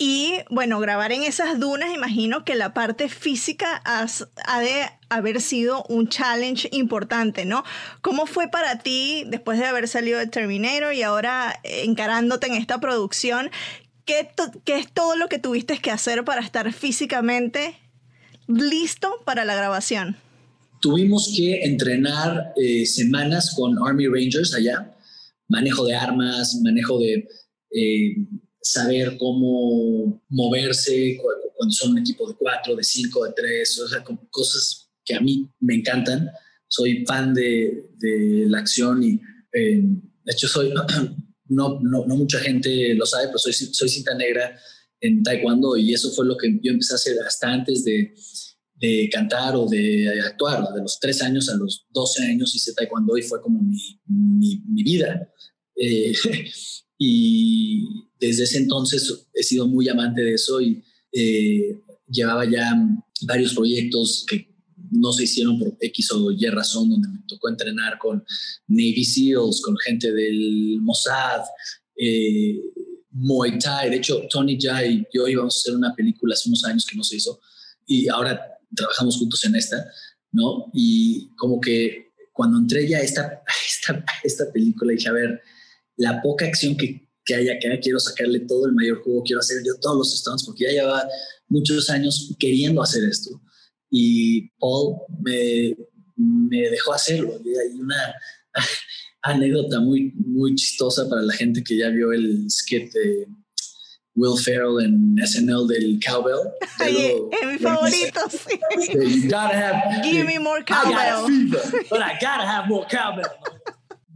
Y 0.00 0.34
bueno, 0.48 0.78
grabar 0.78 1.10
en 1.10 1.24
esas 1.24 1.58
dunas, 1.58 1.92
imagino 1.92 2.44
que 2.44 2.54
la 2.54 2.72
parte 2.72 3.08
física 3.08 3.82
ha 3.84 4.60
de 4.60 4.88
haber 5.08 5.40
sido 5.40 5.82
un 5.88 6.08
challenge 6.08 6.68
importante, 6.70 7.44
¿no? 7.44 7.64
¿Cómo 8.00 8.26
fue 8.26 8.46
para 8.46 8.78
ti 8.78 9.24
después 9.26 9.58
de 9.58 9.66
haber 9.66 9.88
salido 9.88 10.20
de 10.20 10.28
Terminator 10.28 10.94
y 10.94 11.02
ahora 11.02 11.58
encarándote 11.64 12.46
en 12.46 12.54
esta 12.54 12.78
producción? 12.78 13.50
¿Qué, 14.04 14.22
to- 14.36 14.52
qué 14.64 14.78
es 14.78 14.88
todo 14.92 15.16
lo 15.16 15.28
que 15.28 15.40
tuviste 15.40 15.78
que 15.78 15.90
hacer 15.90 16.24
para 16.24 16.42
estar 16.42 16.72
físicamente 16.72 17.76
listo 18.46 19.12
para 19.24 19.44
la 19.44 19.56
grabación? 19.56 20.16
Tuvimos 20.80 21.32
que 21.36 21.64
entrenar 21.64 22.52
eh, 22.56 22.86
semanas 22.86 23.54
con 23.56 23.76
Army 23.86 24.06
Rangers 24.06 24.54
allá, 24.54 24.94
manejo 25.48 25.84
de 25.86 25.94
armas, 25.94 26.54
manejo 26.62 26.98
de 26.98 27.28
eh, 27.70 28.16
saber 28.60 29.16
cómo 29.18 30.22
moverse 30.28 31.16
cu- 31.16 31.50
cuando 31.56 31.72
son 31.72 31.92
un 31.92 31.98
equipo 31.98 32.28
de 32.28 32.36
cuatro, 32.36 32.76
de 32.76 32.84
cinco, 32.84 33.24
de 33.24 33.32
tres, 33.34 33.78
o 33.80 33.88
sea, 33.88 34.04
cosas 34.30 34.90
que 35.04 35.14
a 35.14 35.20
mí 35.20 35.48
me 35.60 35.74
encantan. 35.76 36.30
Soy 36.68 37.04
fan 37.06 37.32
de, 37.34 37.90
de 37.96 38.44
la 38.48 38.58
acción 38.58 39.02
y 39.02 39.20
eh, 39.52 39.82
de 39.82 40.32
hecho 40.32 40.46
soy, 40.46 40.72
no, 41.48 41.80
no, 41.80 42.04
no 42.06 42.16
mucha 42.16 42.38
gente 42.40 42.94
lo 42.94 43.06
sabe, 43.06 43.28
pero 43.28 43.38
soy, 43.38 43.52
soy 43.52 43.88
cinta 43.88 44.14
negra 44.14 44.56
en 45.00 45.22
taekwondo 45.22 45.76
y 45.76 45.94
eso 45.94 46.10
fue 46.10 46.26
lo 46.26 46.36
que 46.36 46.58
yo 46.62 46.72
empecé 46.72 46.92
a 46.92 46.96
hacer 46.96 47.16
hasta 47.26 47.48
antes 47.50 47.84
de, 47.84 48.14
de 48.80 49.08
cantar 49.12 49.56
o 49.56 49.66
de 49.66 50.20
actuar. 50.20 50.72
De 50.74 50.80
los 50.80 50.98
tres 51.00 51.20
años 51.22 51.48
a 51.48 51.56
los 51.56 51.86
12 51.90 52.24
años 52.24 52.54
hice 52.54 52.72
taekwondo 52.72 53.16
y 53.16 53.22
fue 53.22 53.40
como 53.40 53.60
mi, 53.60 54.00
mi, 54.06 54.62
mi 54.66 54.82
vida. 54.82 55.28
Eh, 55.76 56.12
y 56.98 57.84
desde 58.18 58.44
ese 58.44 58.58
entonces 58.58 59.26
he 59.34 59.42
sido 59.42 59.66
muy 59.66 59.88
amante 59.88 60.22
de 60.22 60.34
eso 60.34 60.60
y 60.60 60.82
eh, 61.12 61.80
llevaba 62.08 62.44
ya 62.48 62.74
varios 63.22 63.54
proyectos 63.54 64.24
que 64.28 64.48
no 64.90 65.12
se 65.12 65.24
hicieron 65.24 65.58
por 65.58 65.76
X 65.80 66.12
o 66.12 66.30
Y 66.30 66.46
razón, 66.46 66.88
donde 66.88 67.08
me 67.08 67.18
tocó 67.28 67.48
entrenar 67.48 67.98
con 67.98 68.24
Navy 68.68 69.04
SEALs, 69.04 69.60
con 69.60 69.76
gente 69.78 70.12
del 70.12 70.78
Mossad, 70.80 71.42
eh, 71.96 72.58
Muay 73.10 73.58
Thai. 73.58 73.90
De 73.90 73.96
hecho, 73.96 74.22
Tony 74.30 74.58
Jai 74.58 74.94
y 74.94 75.06
yo 75.12 75.28
íbamos 75.28 75.56
a 75.56 75.58
hacer 75.58 75.76
una 75.76 75.94
película 75.94 76.34
hace 76.34 76.48
unos 76.48 76.64
años 76.64 76.86
que 76.86 76.96
no 76.96 77.04
se 77.04 77.16
hizo 77.16 77.38
y 77.88 78.08
ahora 78.08 78.57
trabajamos 78.74 79.16
juntos 79.18 79.44
en 79.44 79.56
esta, 79.56 79.84
¿no? 80.32 80.70
Y 80.72 81.34
como 81.36 81.60
que 81.60 82.08
cuando 82.32 82.58
entré 82.58 82.88
ya 82.88 82.98
a 82.98 83.02
esta, 83.02 83.42
esta, 83.68 84.04
esta 84.22 84.52
película 84.52 84.92
dije, 84.92 85.08
a 85.08 85.12
ver, 85.12 85.40
la 85.96 86.22
poca 86.22 86.46
acción 86.46 86.76
que, 86.76 87.08
que 87.24 87.34
hay 87.34 87.48
acá, 87.48 87.68
quiero 87.82 87.98
sacarle 87.98 88.40
todo 88.40 88.66
el 88.66 88.72
mayor 88.72 89.02
juego, 89.02 89.22
quiero 89.24 89.40
hacer 89.40 89.58
yo 89.64 89.74
todos 89.80 89.98
los 89.98 90.18
stunts, 90.18 90.44
porque 90.44 90.64
ya 90.64 90.70
llevaba 90.70 91.08
muchos 91.48 91.90
años 91.90 92.34
queriendo 92.38 92.82
hacer 92.82 93.04
esto. 93.04 93.40
Y 93.90 94.48
Paul 94.58 94.96
me, 95.20 95.76
me 96.16 96.70
dejó 96.70 96.92
hacerlo. 96.92 97.40
Y 97.44 97.48
hay 97.48 97.80
una 97.80 98.14
anécdota 99.22 99.80
muy, 99.80 100.12
muy 100.14 100.54
chistosa 100.54 101.08
para 101.08 101.22
la 101.22 101.32
gente 101.32 101.62
que 101.62 101.76
ya 101.76 101.88
vio 101.88 102.12
el 102.12 102.50
skit 102.50 102.92
de 102.92 103.26
Will 104.18 104.36
Ferrell 104.36 104.80
en 104.80 105.16
SNL 105.24 105.66
del 105.68 105.98
Cowbell. 106.04 106.52
Ay, 106.80 107.14
es 107.30 107.46
mi 107.46 107.58
favorito, 107.58 108.20
sí. 108.28 108.58
You 109.22 109.30
gotta 109.30 109.56
have, 109.56 110.02
Give 110.02 110.26
me 110.26 110.38
more 110.38 110.58
I 110.58 110.64
got 110.64 110.84
cowbell. 110.84 111.26
fever, 111.26 111.84
but 111.90 112.02
I 112.02 112.18
gotta 112.20 112.46
have 112.46 112.68
more 112.68 112.86
cowbell. 112.88 113.30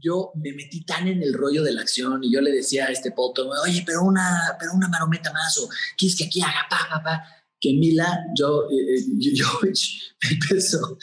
Yo 0.01 0.33
me 0.35 0.53
metí 0.53 0.85
tan 0.85 1.07
en 1.07 1.23
el 1.23 1.33
rollo 1.33 1.63
de 1.63 1.73
la 1.73 1.83
acción 1.83 2.25
y 2.25 2.33
yo 2.33 2.41
le 2.41 2.51
decía 2.51 2.87
a 2.87 2.91
este 2.91 3.13
poto, 3.13 3.49
oye, 3.65 3.85
pero 3.87 4.03
una, 4.03 4.57
pero 4.59 4.73
una 4.75 4.89
marometa 4.89 5.33
más 5.33 5.57
o 5.59 5.69
quieres 5.97 6.19
que 6.19 6.25
aquí 6.25 6.43
haga 6.43 6.67
pa, 6.69 6.89
pa, 6.91 7.03
pa. 7.03 7.25
Que 7.61 7.75
Mila, 7.75 8.19
yo, 8.37 8.65
eh, 8.69 8.97
eh, 8.97 9.05
yo, 9.21 9.47
empezó 10.29 10.99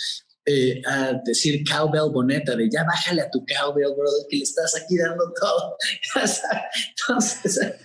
eh, 0.45 0.81
a 0.85 1.13
decir 1.23 1.63
cowbell 1.63 2.11
boneta, 2.11 2.55
de 2.55 2.69
ya 2.69 2.83
bájale 2.83 3.21
a 3.21 3.29
tu 3.29 3.45
cowbell, 3.45 3.93
brother, 3.95 4.25
que 4.29 4.37
le 4.37 4.43
estás 4.43 4.75
aquí 4.75 4.97
dando 4.97 5.31
todo. 5.39 5.77
Entonces, 6.15 7.61
eh, 7.61 7.75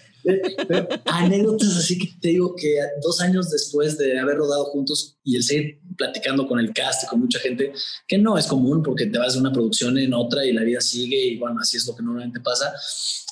pero 0.69 0.89
anécdotas 1.07 1.77
así 1.77 1.99
que 1.99 2.09
te 2.21 2.29
digo 2.29 2.55
que 2.57 2.79
dos 3.03 3.21
años 3.21 3.51
después 3.51 3.99
de 3.99 4.19
haber 4.19 4.37
rodado 4.39 4.65
juntos 4.67 5.19
y 5.23 5.37
el 5.37 5.43
seguir 5.43 5.81
platicando 5.97 6.47
con 6.49 6.59
el 6.59 6.73
cast 6.73 7.05
y 7.05 7.07
con 7.07 7.21
mucha 7.21 7.39
gente, 7.39 7.73
que 8.09 8.19
no 8.19 8.37
es 8.39 8.47
común 8.47 8.83
porque 8.83 9.07
te 9.07 9.19
vas 9.19 9.35
de 9.35 9.41
una 9.41 9.53
producción 9.53 9.99
en 9.99 10.15
otra 10.15 10.45
y 10.45 10.53
la 10.53 10.63
vida 10.63 10.81
sigue 10.81 11.19
y 11.27 11.39
bueno, 11.39 11.61
así 11.61 11.77
es 11.77 11.87
lo 11.87 11.95
que 11.95 12.03
normalmente 12.03 12.41
pasa. 12.41 12.75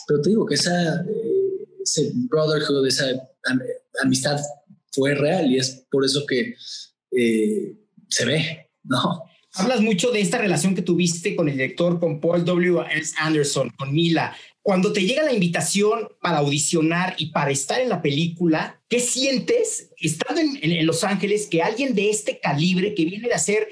Pero 0.07 0.21
te 0.21 0.31
digo 0.31 0.47
que 0.47 0.55
esa, 0.55 1.01
eh, 1.03 1.67
ese 1.83 2.13
brotherhood, 2.15 2.87
esa 2.87 3.09
am- 3.45 3.61
amistad 4.03 4.39
fue 4.93 5.15
real 5.15 5.51
y 5.51 5.59
es 5.59 5.85
por 5.91 6.05
eso 6.05 6.25
que 6.27 6.55
eh, 7.13 7.75
se 8.09 8.25
ve, 8.25 8.71
¿no? 8.85 9.25
Hablas 9.55 9.83
mucho 9.83 10.11
de 10.11 10.21
esta 10.21 10.39
relación 10.39 10.75
que 10.75 10.81
tuviste 10.81 11.37
con 11.37 11.47
el 11.49 11.57
director, 11.57 12.01
con 12.01 12.21
Paul 12.21 12.43
W. 12.45 12.81
Anderson, 13.19 13.71
con 13.77 13.93
Mila. 13.93 14.35
Cuando 14.62 14.92
te 14.92 15.00
llega 15.02 15.25
la 15.25 15.33
invitación 15.33 16.09
para 16.21 16.38
audicionar 16.38 17.14
y 17.19 17.26
para 17.26 17.50
estar 17.50 17.81
en 17.81 17.88
la 17.88 18.00
película, 18.00 18.81
¿qué 18.88 19.00
sientes 19.00 19.90
estando 19.99 20.40
en, 20.40 20.59
en- 20.62 20.87
Los 20.87 21.02
Ángeles 21.04 21.49
que 21.49 21.62
alguien 21.62 21.95
de 21.95 22.11
este 22.11 22.38
calibre 22.38 22.95
que 22.95 23.04
viene 23.04 23.26
de 23.28 23.35
hacer 23.35 23.69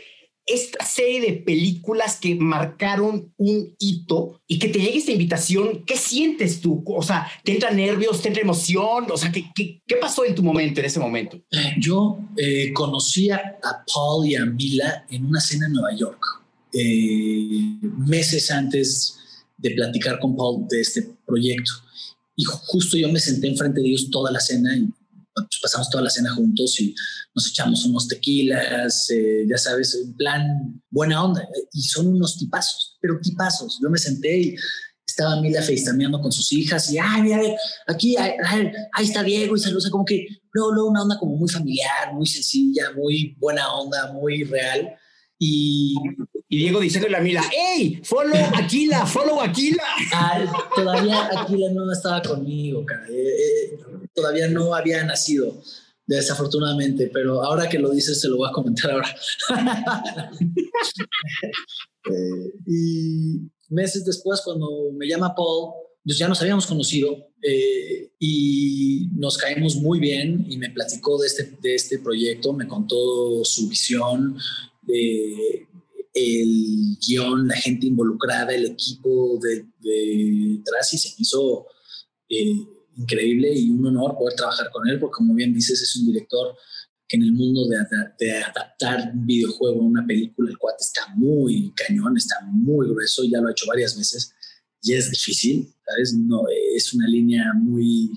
esta 0.47 0.85
serie 0.85 1.21
de 1.21 1.35
películas 1.35 2.17
que 2.17 2.35
marcaron 2.35 3.33
un 3.37 3.77
hito 3.79 4.41
y 4.49 4.59
que 4.59 4.67
te 4.69 4.81
llegue 4.81 4.99
esta 4.99 5.13
invitación, 5.13 5.85
¿qué 5.85 5.97
sientes 5.97 6.61
tú? 6.61 6.83
O 6.89 7.03
sea, 7.05 7.31
¿te 7.45 7.53
entra 7.53 7.71
nervios, 7.71 8.21
te 8.21 8.29
entra 8.29 8.43
emoción? 8.43 9.07
O 9.13 9.17
sea, 9.17 9.31
¿qué, 9.31 9.45
qué, 9.55 9.81
qué 9.87 9.95
pasó 9.97 10.25
en 10.25 10.35
tu 10.35 10.43
momento, 10.43 10.81
en 10.81 10.87
ese 10.87 10.99
momento? 10.99 11.41
Yo 11.79 12.19
eh, 12.37 12.73
conocí 12.73 13.31
a, 13.31 13.37
a 13.37 13.85
Paul 13.95 14.27
y 14.27 14.35
a 14.35 14.45
Mila 14.45 15.07
en 15.09 15.27
una 15.27 15.41
cena 15.41 15.67
en 15.67 15.73
Nueva 15.73 15.95
York, 15.97 16.21
eh, 16.73 17.77
meses 17.99 18.51
antes 18.51 19.19
de 19.61 19.71
platicar 19.71 20.19
con 20.19 20.37
Paul 20.37 20.67
de 20.69 20.81
este 20.81 21.09
proyecto. 21.27 21.73
Y 22.37 22.45
justo 22.45 22.97
yo 22.97 23.09
me 23.11 23.21
senté 23.21 23.49
enfrente 23.49 23.81
de 23.81 23.89
ellos 23.89 24.11
toda 24.11 24.31
la 24.31 24.41
cena 24.41 24.75
y 24.77 24.89
pues, 25.35 25.61
pasamos 25.63 25.91
toda 25.91 26.05
la 26.05 26.11
cena 26.11 26.35
juntos 26.35 26.81
y 26.81 26.95
nos 27.35 27.49
echamos 27.49 27.85
unos 27.85 28.09
tequilas, 28.09 29.11
eh, 29.11 29.45
ya 29.49 29.59
sabes, 29.59 29.95
en 29.95 30.15
plan 30.15 30.83
buena 30.91 31.23
onda. 31.23 31.47
Y 31.73 31.83
son 31.83 32.09
unos 32.09 32.39
tipazos, 32.39 32.97
pero 33.01 33.21
tipazos. 33.21 33.79
Yo 33.83 33.91
me 33.91 33.99
senté 33.99 34.41
y 34.41 34.57
estaba 35.07 35.41
Mila 35.41 35.61
facetameando 35.61 36.21
con 36.21 36.33
sus 36.33 36.53
hijas 36.53 36.91
y, 36.91 36.99
ay, 36.99 37.23
mira, 37.23 37.41
aquí, 37.87 38.17
ay, 38.17 38.33
ay, 38.45 38.73
ahí 38.93 39.05
está 39.05 39.23
Diego 39.23 39.57
y 39.57 39.61
saluda, 39.61 39.91
como 39.91 40.05
que, 40.05 40.27
no, 40.55 40.73
no, 40.73 40.87
una 40.87 41.03
onda 41.03 41.19
como 41.19 41.37
muy 41.37 41.49
familiar, 41.49 42.15
muy 42.15 42.27
sencilla, 42.27 42.93
muy 42.97 43.37
buena 43.39 43.73
onda, 43.75 44.13
muy 44.13 44.45
real. 44.45 44.95
Y, 45.39 45.95
Y 46.53 46.59
Diego 46.59 46.81
diciéndole 46.81 47.17
a 47.17 47.21
Mila, 47.21 47.45
¡Ey! 47.57 48.01
¡Follow 48.03 48.37
Aquila! 48.57 49.07
¡Follow 49.07 49.41
Aquila! 49.41 49.85
Todavía 50.75 51.31
Aquila 51.41 51.71
no 51.73 51.93
estaba 51.93 52.21
conmigo, 52.21 52.85
cara. 52.85 53.07
Eh, 53.09 53.13
eh, 53.15 53.79
todavía 54.13 54.49
no 54.49 54.75
había 54.75 55.05
nacido, 55.05 55.63
desafortunadamente, 56.07 57.09
pero 57.15 57.45
ahora 57.45 57.69
que 57.69 57.79
lo 57.79 57.91
dices, 57.91 58.21
te 58.21 58.27
lo 58.29 58.39
voy 58.39 58.49
a 58.49 58.53
comentar 58.53 58.91
ahora. 58.91 59.17
Eh, 62.11 62.55
y 62.67 63.41
meses 63.69 64.07
después, 64.07 64.41
cuando 64.43 64.91
me 64.95 65.07
llama 65.07 65.35
Paul, 65.35 65.75
pues 66.03 66.17
ya 66.17 66.27
nos 66.27 66.41
habíamos 66.41 66.67
conocido 66.67 67.29
eh, 67.43 68.11
y 68.19 69.11
nos 69.13 69.37
caímos 69.37 69.77
muy 69.77 70.01
bien 70.01 70.47
y 70.49 70.57
me 70.57 70.71
platicó 70.71 71.19
de 71.19 71.27
este, 71.27 71.59
de 71.61 71.75
este 71.75 71.99
proyecto, 71.99 72.55
me 72.55 72.67
contó 72.67 73.45
su 73.45 73.69
visión, 73.69 74.39
eh, 74.89 75.67
el 76.13 76.99
guion, 77.07 77.47
la 77.47 77.57
gente 77.57 77.87
involucrada, 77.87 78.55
el 78.55 78.67
equipo 78.67 79.39
de, 79.41 79.67
de 79.79 80.57
detrás 80.59 80.93
y 80.93 80.99
se 80.99 81.11
me 81.11 81.17
hizo 81.19 81.67
eh, 82.29 82.67
increíble 82.97 83.53
y 83.55 83.71
un 83.71 83.87
honor 83.87 84.17
poder 84.19 84.35
trabajar 84.37 84.71
con 84.73 84.89
él, 84.89 84.99
porque 84.99 85.15
como 85.15 85.35
bien 85.35 85.55
dices, 85.55 85.81
es 85.81 85.97
un 85.97 86.07
director 86.07 86.57
que 87.09 87.17
en 87.17 87.25
el 87.25 87.33
mundo 87.33 87.67
de, 87.67 87.77
de 88.19 88.39
adaptar 88.39 89.13
un 89.13 89.27
videojuego 89.27 89.81
a 89.81 89.85
una 89.85 90.07
película, 90.07 90.51
el 90.51 90.59
cuate 90.59 90.85
está 90.85 91.09
muy 91.17 91.73
cañón, 91.75 92.17
está 92.17 92.37
muy 92.45 92.89
grueso, 92.89 93.25
ya 93.25 93.41
lo 93.41 93.49
ha 93.49 93.53
hecho 93.53 93.67
varias 93.67 93.97
veces. 93.97 94.33
y 94.83 94.95
es 94.95 95.11
difícil, 95.11 95.75
¿sabes? 95.85 96.15
No, 96.15 96.45
es 96.75 96.93
una 96.95 97.09
línea 97.09 97.53
muy... 97.55 98.11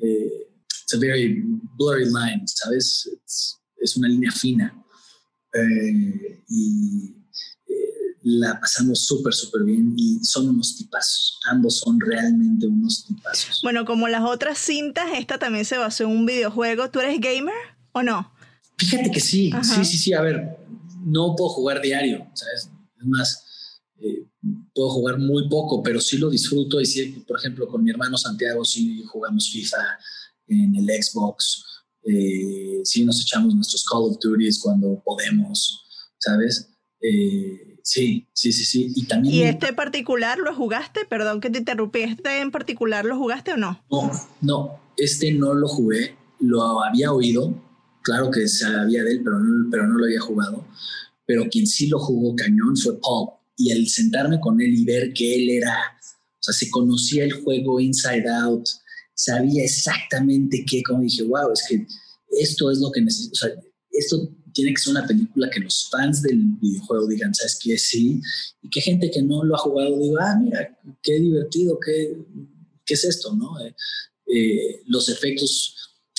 Eh, 0.00 0.46
it's 0.82 0.94
a 0.94 0.98
very 0.98 1.42
blurry 1.76 2.04
line, 2.04 2.42
¿sabes? 2.46 3.10
Es, 3.24 3.56
es 3.78 3.96
una 3.96 4.08
línea 4.08 4.30
fina. 4.30 4.84
Eh, 5.52 6.44
y 6.48 7.16
la 8.28 8.58
pasamos 8.58 9.06
súper, 9.06 9.32
súper 9.32 9.62
bien 9.62 9.94
y 9.96 10.18
son 10.24 10.48
unos 10.48 10.74
tipazos. 10.76 11.38
Ambos 11.48 11.78
son 11.78 12.00
realmente 12.00 12.66
unos 12.66 13.04
tipazos. 13.06 13.60
Bueno, 13.62 13.84
como 13.84 14.08
las 14.08 14.22
otras 14.22 14.58
cintas, 14.58 15.06
esta 15.14 15.38
también 15.38 15.64
se 15.64 15.78
basó 15.78 16.02
en 16.02 16.10
un 16.10 16.26
videojuego. 16.26 16.90
¿Tú 16.90 16.98
eres 16.98 17.20
gamer 17.20 17.54
o 17.92 18.02
no? 18.02 18.32
Fíjate 18.78 19.12
que 19.12 19.20
sí, 19.20 19.52
Ajá. 19.52 19.62
sí, 19.62 19.84
sí, 19.84 19.96
sí. 19.96 20.12
A 20.12 20.22
ver, 20.22 20.58
no 21.04 21.36
puedo 21.36 21.50
jugar 21.50 21.80
diario, 21.80 22.26
¿sabes? 22.34 22.68
Es 22.98 23.06
más, 23.06 23.44
eh, 24.00 24.26
puedo 24.74 24.90
jugar 24.90 25.20
muy 25.20 25.48
poco, 25.48 25.80
pero 25.80 26.00
sí 26.00 26.18
lo 26.18 26.28
disfruto. 26.28 26.80
Y 26.80 26.86
sí, 26.86 27.24
por 27.28 27.38
ejemplo, 27.38 27.68
con 27.68 27.84
mi 27.84 27.90
hermano 27.90 28.18
Santiago 28.18 28.64
sí 28.64 29.04
jugamos 29.04 29.48
FIFA 29.50 29.98
en 30.48 30.74
el 30.74 30.86
Xbox. 31.00 31.62
Eh, 32.02 32.80
sí 32.82 33.04
nos 33.04 33.20
echamos 33.20 33.54
nuestros 33.54 33.84
Call 33.84 34.02
of 34.02 34.18
Duties 34.20 34.58
cuando 34.58 35.00
podemos, 35.04 35.86
¿sabes? 36.18 36.72
Eh, 37.00 37.75
sí, 37.86 38.26
sí, 38.32 38.52
sí, 38.52 38.64
sí. 38.64 38.92
Y 38.96 39.06
también... 39.06 39.34
¿Y 39.34 39.42
este 39.42 39.72
particular 39.72 40.38
lo 40.38 40.52
jugaste? 40.54 41.04
Perdón 41.08 41.40
que 41.40 41.50
te 41.50 41.58
interrumpí. 41.58 42.02
¿Este 42.02 42.40
en 42.40 42.50
particular 42.50 43.04
lo 43.04 43.16
jugaste 43.16 43.52
o 43.52 43.56
no? 43.56 43.80
No, 43.90 44.10
no, 44.40 44.80
este 44.96 45.30
no 45.32 45.54
lo 45.54 45.68
jugué, 45.68 46.16
lo 46.40 46.82
había 46.82 47.12
oído, 47.12 47.54
claro 48.02 48.30
que 48.30 48.48
sabía 48.48 49.04
de 49.04 49.12
él, 49.12 49.20
pero 49.22 49.38
no, 49.38 49.70
pero 49.70 49.86
no 49.86 49.98
lo 49.98 50.04
había 50.04 50.20
jugado. 50.20 50.66
Pero 51.26 51.48
quien 51.48 51.66
sí 51.66 51.86
lo 51.86 52.00
jugó 52.00 52.34
cañón 52.34 52.76
fue 52.76 52.98
Paul. 53.00 53.30
Y 53.56 53.70
el 53.70 53.88
sentarme 53.88 54.40
con 54.40 54.60
él 54.60 54.74
y 54.74 54.84
ver 54.84 55.12
que 55.12 55.36
él 55.36 55.50
era, 55.50 55.96
o 56.02 56.42
sea, 56.42 56.52
se 56.52 56.68
conocía 56.68 57.24
el 57.24 57.32
juego 57.32 57.80
inside 57.80 58.28
out, 58.28 58.66
sabía 59.14 59.64
exactamente 59.64 60.64
qué, 60.68 60.82
como 60.82 61.02
dije, 61.02 61.22
wow, 61.22 61.52
es 61.52 61.64
que 61.68 61.86
esto 62.38 62.70
es 62.70 62.78
lo 62.78 62.90
que 62.90 63.00
necesito, 63.00 63.32
o 63.32 63.36
sea, 63.36 63.50
esto 63.98 64.30
tiene 64.52 64.72
que 64.72 64.80
ser 64.80 64.92
una 64.92 65.06
película 65.06 65.50
que 65.50 65.60
los 65.60 65.88
fans 65.90 66.22
del 66.22 66.38
videojuego 66.60 67.06
digan, 67.06 67.34
¿sabes 67.34 67.58
qué? 67.62 67.76
Sí, 67.76 68.20
y 68.62 68.70
que 68.70 68.80
gente 68.80 69.10
que 69.10 69.22
no 69.22 69.44
lo 69.44 69.54
ha 69.54 69.58
jugado 69.58 69.98
diga, 69.98 70.32
ah, 70.32 70.38
mira, 70.40 70.78
qué 71.02 71.20
divertido, 71.20 71.78
qué, 71.84 72.16
qué 72.84 72.94
es 72.94 73.04
esto, 73.04 73.34
¿no? 73.34 73.60
Eh, 73.60 73.74
eh, 74.26 74.82
los 74.86 75.08
efectos 75.08 75.74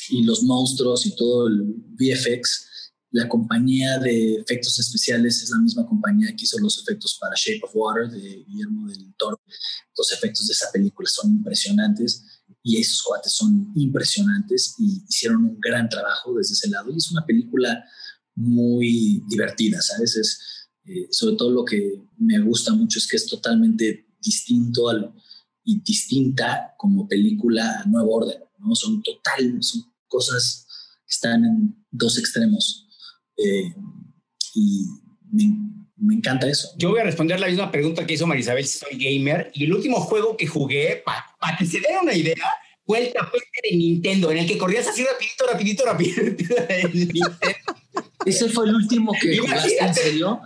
y 0.09 0.23
los 0.23 0.43
monstruos 0.43 1.05
y 1.05 1.15
todo 1.15 1.47
el 1.47 1.63
VFX, 1.99 2.67
la 3.11 3.27
compañía 3.27 3.97
de 3.99 4.35
efectos 4.35 4.77
especiales 4.79 5.41
es 5.41 5.49
la 5.49 5.59
misma 5.59 5.87
compañía 5.87 6.35
que 6.35 6.43
hizo 6.43 6.59
los 6.59 6.77
efectos 6.79 7.17
para 7.19 7.35
Shape 7.35 7.61
of 7.63 7.71
Water 7.73 8.09
de 8.09 8.43
Guillermo 8.47 8.87
del 8.87 9.13
Toro. 9.17 9.41
Los 9.97 10.11
efectos 10.11 10.47
de 10.47 10.53
esa 10.53 10.71
película 10.71 11.09
son 11.09 11.31
impresionantes 11.31 12.23
y 12.67 12.81
esos 12.81 13.01
cuates 13.01 13.31
son 13.31 13.71
impresionantes 13.75 14.75
y 14.77 15.01
hicieron 15.07 15.45
un 15.45 15.57
gran 15.57 15.87
trabajo 15.87 16.35
desde 16.35 16.51
ese 16.51 16.69
lado. 16.69 16.91
Y 16.91 16.97
es 16.97 17.09
una 17.09 17.25
película 17.25 17.81
muy 18.35 19.23
divertida, 19.29 19.81
¿sabes? 19.81 20.17
Es, 20.17 20.39
eh, 20.83 21.07
sobre 21.09 21.37
todo 21.37 21.49
lo 21.49 21.63
que 21.63 22.03
me 22.17 22.39
gusta 22.39 22.73
mucho 22.73 22.99
es 22.99 23.07
que 23.07 23.15
es 23.15 23.25
totalmente 23.25 24.09
distinto 24.21 24.89
al, 24.89 25.13
y 25.63 25.79
distinta 25.79 26.73
como 26.77 27.07
película 27.07 27.79
a 27.79 27.85
Nuevo 27.85 28.15
Orden, 28.15 28.39
¿no? 28.59 28.75
Son 28.75 29.01
total, 29.01 29.63
son 29.63 29.85
cosas 30.09 30.67
que 31.05 31.13
están 31.13 31.45
en 31.45 31.85
dos 31.89 32.17
extremos. 32.17 32.85
Eh, 33.37 33.73
y 34.55 34.87
me, 35.31 35.76
me, 35.97 36.15
encanta 36.15 36.47
eso. 36.47 36.69
Yo 36.77 36.89
voy 36.89 36.99
a 36.99 37.03
responder 37.03 37.39
la 37.39 37.47
misma 37.47 37.71
pregunta 37.71 38.05
que 38.05 38.13
hizo 38.13 38.27
Marisabel 38.27 38.65
si 38.65 38.79
soy 38.79 38.97
gamer. 38.97 39.51
Y 39.53 39.65
el 39.65 39.73
último 39.73 39.99
juego 39.99 40.37
que 40.37 40.47
jugué, 40.47 41.01
para 41.05 41.25
pa 41.39 41.55
que 41.57 41.65
se 41.65 41.79
den 41.79 41.99
una 42.03 42.13
idea, 42.13 42.35
fue 42.85 43.07
el 43.07 43.13
tapete 43.13 43.45
de 43.69 43.75
Nintendo, 43.75 44.31
en 44.31 44.37
el 44.39 44.47
que 44.47 44.57
corrías 44.57 44.87
así 44.87 45.03
rapidito, 45.03 45.45
rapidito, 45.45 45.85
rapidito. 45.85 46.45
¿Ese 48.25 48.49
fue 48.49 48.67
el 48.67 48.75
último 48.75 49.13
que 49.19 49.37
jugaste 49.37 49.77
en 49.77 49.93
serio? 49.93 50.41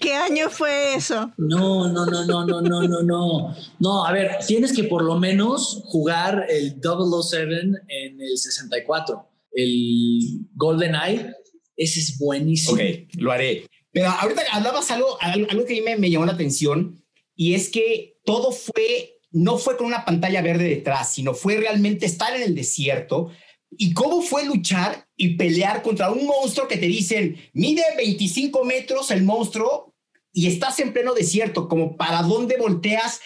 ¿Qué 0.00 0.14
año 0.14 0.50
fue 0.50 0.94
eso? 0.94 1.32
No, 1.36 1.92
no, 1.92 2.06
no, 2.06 2.24
no, 2.24 2.44
no, 2.44 2.60
no, 2.60 2.82
no, 2.82 3.02
no. 3.02 3.56
No, 3.78 4.04
a 4.04 4.12
ver, 4.12 4.38
tienes 4.46 4.72
que 4.72 4.84
por 4.84 5.04
lo 5.04 5.18
menos 5.18 5.82
jugar 5.84 6.46
el 6.48 6.80
007 6.82 7.60
en 7.88 8.20
el 8.20 8.36
64. 8.36 9.28
El 9.52 10.40
Golden 10.54 10.94
Eye, 10.94 11.32
ese 11.76 12.00
es 12.00 12.18
buenísimo. 12.18 12.74
Ok, 12.74 13.08
lo 13.18 13.30
haré. 13.30 13.66
Pero 13.96 14.10
ahorita 14.10 14.42
hablabas 14.52 14.90
algo, 14.90 15.16
algo 15.22 15.64
que 15.64 15.72
a 15.72 15.76
mí 15.76 15.80
me, 15.80 15.96
me 15.96 16.10
llamó 16.10 16.26
la 16.26 16.34
atención 16.34 17.02
y 17.34 17.54
es 17.54 17.70
que 17.70 18.18
todo 18.26 18.52
fue, 18.52 19.20
no 19.30 19.56
fue 19.56 19.78
con 19.78 19.86
una 19.86 20.04
pantalla 20.04 20.42
verde 20.42 20.64
detrás, 20.64 21.14
sino 21.14 21.32
fue 21.32 21.56
realmente 21.56 22.04
estar 22.04 22.36
en 22.36 22.42
el 22.42 22.54
desierto. 22.54 23.30
¿Y 23.70 23.94
cómo 23.94 24.20
fue 24.20 24.44
luchar 24.44 25.08
y 25.16 25.38
pelear 25.38 25.80
contra 25.80 26.10
un 26.10 26.26
monstruo 26.26 26.68
que 26.68 26.76
te 26.76 26.88
dicen, 26.88 27.42
mide 27.54 27.84
25 27.96 28.66
metros 28.66 29.10
el 29.10 29.22
monstruo 29.22 29.94
y 30.30 30.46
estás 30.46 30.78
en 30.80 30.92
pleno 30.92 31.14
desierto? 31.14 31.66
Como 31.66 31.96
para 31.96 32.20
dónde 32.20 32.58
volteas. 32.58 33.22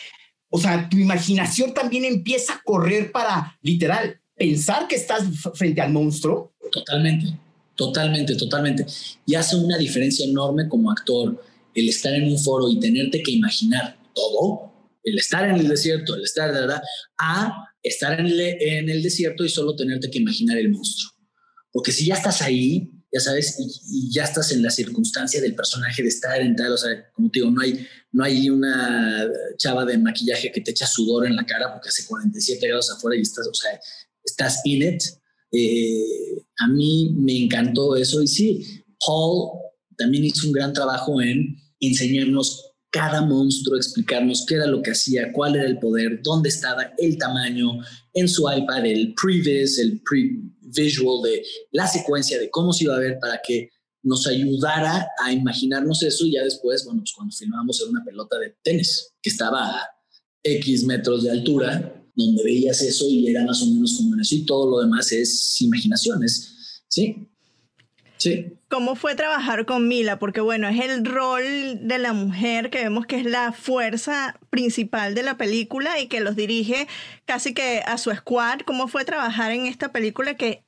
O 0.50 0.61
sea, 0.61 0.88
tu 0.88 0.98
imaginación 0.98 1.74
también 1.74 2.04
empieza 2.04 2.54
a 2.54 2.62
correr 2.62 3.11
para, 3.11 3.59
literal, 3.61 4.20
pensar 4.37 4.87
que 4.87 4.94
estás 4.94 5.24
frente 5.52 5.80
al 5.80 5.92
monstruo. 5.92 6.54
Totalmente, 6.70 7.37
totalmente, 7.81 8.35
totalmente. 8.37 8.85
Y 9.25 9.35
hace 9.35 9.57
una 9.57 9.79
diferencia 9.79 10.27
enorme 10.27 10.69
como 10.69 10.90
actor 10.90 11.43
el 11.75 11.88
estar 11.88 12.12
en 12.12 12.31
un 12.31 12.38
foro 12.38 12.69
y 12.69 12.79
tenerte 12.79 13.23
que 13.23 13.31
imaginar 13.31 13.97
todo, 14.14 14.71
el 15.03 15.16
estar 15.16 15.49
en 15.49 15.57
el 15.57 15.66
desierto, 15.66 16.14
el 16.14 16.25
estar, 16.25 16.53
de 16.53 16.61
verdad, 16.61 16.83
a 17.16 17.73
estar 17.83 18.21
en 18.21 18.27
el, 18.27 18.38
en 18.38 18.90
el 18.90 19.03
desierto 19.03 19.47
y 19.47 19.49
solo 19.49 19.75
tenerte 19.75 20.11
que 20.11 20.19
imaginar 20.19 20.59
el 20.59 20.69
monstruo. 20.69 21.11
Porque 21.73 21.90
si 21.90 22.05
ya 22.05 22.16
estás 22.16 22.43
ahí, 22.43 22.90
ya 23.11 23.21
sabes, 23.21 23.57
y, 23.59 24.09
y, 24.09 24.12
ya 24.12 24.25
estás 24.25 24.53
en 24.53 24.62
la 24.62 24.71
circunstancia 24.71 25.40
del 25.40 25.55
personaje 25.55 26.03
de 26.03 26.11
estar 26.11 26.38
en 26.38 26.55
tal, 26.55 26.73
o 26.73 26.77
sea, 26.77 27.11
como 27.12 27.31
te 27.31 27.38
digo, 27.38 27.51
no 27.51 27.62
hay, 27.62 27.87
no 28.12 28.25
hay 28.25 28.51
una 28.51 29.27
chava 29.57 29.87
de 29.87 29.97
maquillaje 29.97 30.53
que 30.53 30.61
te 30.61 30.73
echa 30.73 30.87
sudor 30.87 31.27
en 31.27 31.35
la 31.35 31.47
cara 31.47 31.73
porque 31.73 31.88
hace 31.88 32.05
47 32.07 32.66
grados 32.69 32.90
afuera 32.90 33.16
y 33.16 33.23
estás, 33.23 33.47
o 33.47 33.55
sea, 33.55 33.81
estás 34.23 34.61
in 34.64 34.83
it. 34.83 35.03
Eh, 35.53 36.43
a 36.59 36.69
mí 36.69 37.15
me 37.17 37.45
encantó 37.45 37.97
eso. 37.97 38.23
Y 38.23 38.29
sí, 38.29 38.83
Paul 39.05 39.59
también 39.97 40.25
hizo 40.25 40.47
un 40.47 40.53
gran 40.53 40.73
trabajo 40.73 41.21
en 41.21 41.57
enseñarnos 41.81 42.71
cada 42.91 43.23
monstruo, 43.23 43.77
explicarnos 43.77 44.45
qué 44.47 44.57
era 44.57 44.67
lo 44.67 44.83
que 44.83 44.91
hacía, 44.91 45.33
cuál 45.33 45.57
era 45.57 45.67
el 45.67 45.79
poder, 45.79 46.21
dónde 46.23 46.49
estaba, 46.49 46.93
el 46.99 47.17
tamaño, 47.17 47.79
en 48.13 48.29
su 48.29 48.51
iPad, 48.51 48.85
el 48.85 49.15
previs, 49.15 49.79
el 49.79 50.03
pre-visual 50.03 51.23
de 51.23 51.43
la 51.71 51.87
secuencia 51.87 52.39
de 52.39 52.51
cómo 52.51 52.73
se 52.73 52.85
iba 52.85 52.97
a 52.97 53.01
ver 53.01 53.19
para 53.21 53.41
que 53.47 53.71
nos 54.03 54.27
ayudara 54.27 55.09
a 55.23 55.33
imaginarnos 55.33 56.03
eso. 56.03 56.27
Y 56.27 56.33
ya 56.33 56.43
después, 56.43 56.85
bueno, 56.85 57.01
pues 57.01 57.13
cuando 57.13 57.35
filmábamos 57.35 57.81
era 57.81 57.91
una 57.91 58.05
pelota 58.05 58.39
de 58.39 58.57
tenis 58.63 59.15
que 59.23 59.31
estaba 59.31 59.71
a 59.71 59.89
X 60.43 60.85
metros 60.85 61.23
de 61.23 61.31
altura, 61.31 62.00
donde 62.20 62.44
veías 62.44 62.80
eso 62.83 63.06
y 63.09 63.28
era 63.28 63.44
más 63.44 63.62
o 63.62 63.66
menos 63.66 63.96
como 63.96 64.20
eso 64.20 64.35
y 64.35 64.44
todo 64.44 64.70
lo 64.70 64.80
demás 64.80 65.11
es 65.12 65.61
imaginaciones, 65.61 66.83
¿sí? 66.88 67.26
Sí. 68.16 68.52
¿Cómo 68.68 68.94
fue 68.96 69.14
trabajar 69.14 69.64
con 69.64 69.88
Mila? 69.88 70.18
Porque 70.18 70.40
bueno, 70.40 70.68
es 70.68 70.78
el 70.78 71.04
rol 71.04 71.42
de 71.88 71.98
la 71.98 72.12
mujer 72.12 72.70
que 72.70 72.83
vemos 72.83 73.06
que 73.06 73.18
es 73.18 73.24
la 73.24 73.52
fuerza 73.52 74.38
principal 74.50 75.14
de 75.14 75.22
la 75.22 75.38
película 75.38 75.98
y 75.98 76.06
que 76.06 76.20
los 76.20 76.37
dirige 76.37 76.87
casi 77.24 77.54
que 77.54 77.80
a 77.85 77.98
su 77.98 78.11
squad. 78.12 78.61
¿Cómo 78.66 78.88
fue 78.88 79.04
trabajar 79.04 79.52
en 79.52 79.66
esta 79.66 79.90
película 79.90 80.37
que 80.37 80.62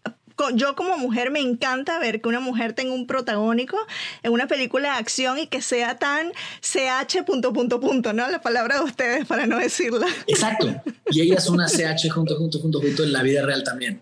yo 0.55 0.75
como 0.75 0.97
mujer 0.99 1.31
me 1.31 1.41
encanta 1.41 1.99
ver 1.99 2.21
que 2.21 2.29
una 2.29 2.41
mujer 2.41 2.73
tenga 2.73 2.93
un 2.93 3.07
protagónico 3.07 3.77
en 4.23 4.33
una 4.33 4.47
película 4.47 4.93
de 4.93 4.99
acción 4.99 5.39
y 5.39 5.47
que 5.47 5.63
sea 5.63 5.99
tan 5.99 6.33
CH 6.61 7.25
punto 7.25 7.53
punto 7.53 7.81
punto, 7.81 8.13
¿no? 8.13 8.31
La 8.31 8.41
palabra 8.41 8.79
de 8.79 8.85
ustedes 8.85 9.27
para 9.27 9.47
no 9.47 9.59
decirla. 9.59 10.07
Exacto. 10.27 10.75
Y 11.11 11.21
ella 11.21 11.37
es 11.37 11.49
una 11.49 11.67
CH 11.67 12.11
junto, 12.11 12.37
junto, 12.37 12.59
junto, 12.61 12.81
junto 12.81 13.05
en 13.05 13.13
la 13.13 13.23
vida 13.23 13.45
real 13.45 13.63
también, 13.65 14.01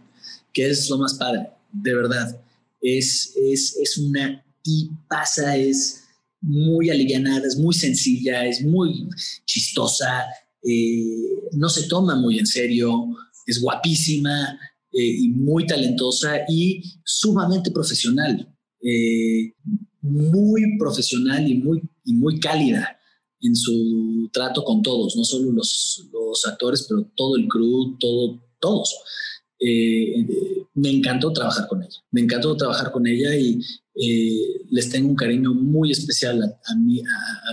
que 0.53 0.69
es 0.69 0.89
lo 0.89 0.99
más 0.99 1.15
padre, 1.15 1.49
de 1.73 1.95
verdad 1.95 2.41
es, 2.81 3.35
es, 3.37 3.77
es 3.77 3.99
una 3.99 4.43
tipaza, 4.63 5.57
es 5.57 6.05
muy 6.41 6.91
alivianada, 6.91 7.47
es 7.47 7.57
muy 7.57 7.75
sencilla, 7.75 8.47
es 8.47 8.63
muy 8.63 9.09
chistosa, 9.45 10.25
eh, 10.63 11.51
no 11.53 11.69
se 11.69 11.85
toma 11.85 12.15
muy 12.17 12.39
en 12.39 12.47
serio, 12.47 13.09
es 13.47 13.61
guapísima 13.61 14.59
y 14.93 15.29
muy 15.31 15.67
talentosa 15.67 16.41
y 16.49 16.83
sumamente 17.05 17.71
profesional, 17.71 18.49
eh, 18.83 19.55
muy 20.03 20.79
profesional 20.79 21.49
y 21.49 21.55
muy, 21.55 21.83
y 22.05 22.15
muy 22.15 22.41
cálida 22.41 22.97
en 23.43 23.57
su 23.57 24.29
trato 24.33 24.65
con 24.65 24.83
todos, 24.83 25.17
no 25.17 25.25
solo 25.25 25.53
los, 25.53 26.09
los 26.13 26.47
actores, 26.47 26.87
pero 26.89 27.11
todo 27.15 27.37
el 27.37 27.49
crew, 27.49 27.97
todo, 27.99 28.41
todos. 28.59 28.95
eh, 29.61 30.21
eh, 30.21 30.67
me 30.75 30.91
encantó 30.91 31.33
trabajar 31.33 31.69
con 31.69 31.83
ella. 31.83 31.99
Me 32.11 32.23
encantó 32.23 32.57
trabajar 32.57 32.91
con 32.93 33.07
ella 33.07 33.35
y 33.37 33.61
eh, 34.03 34.63
les 34.71 34.89
tengo 34.89 35.09
un 35.09 35.17
cariño 35.17 35.53
muy 35.55 35.91
especial 35.91 36.43
a, 36.43 36.47
a, 36.73 36.75
mí- 36.77 37.01
a- 37.01 37.51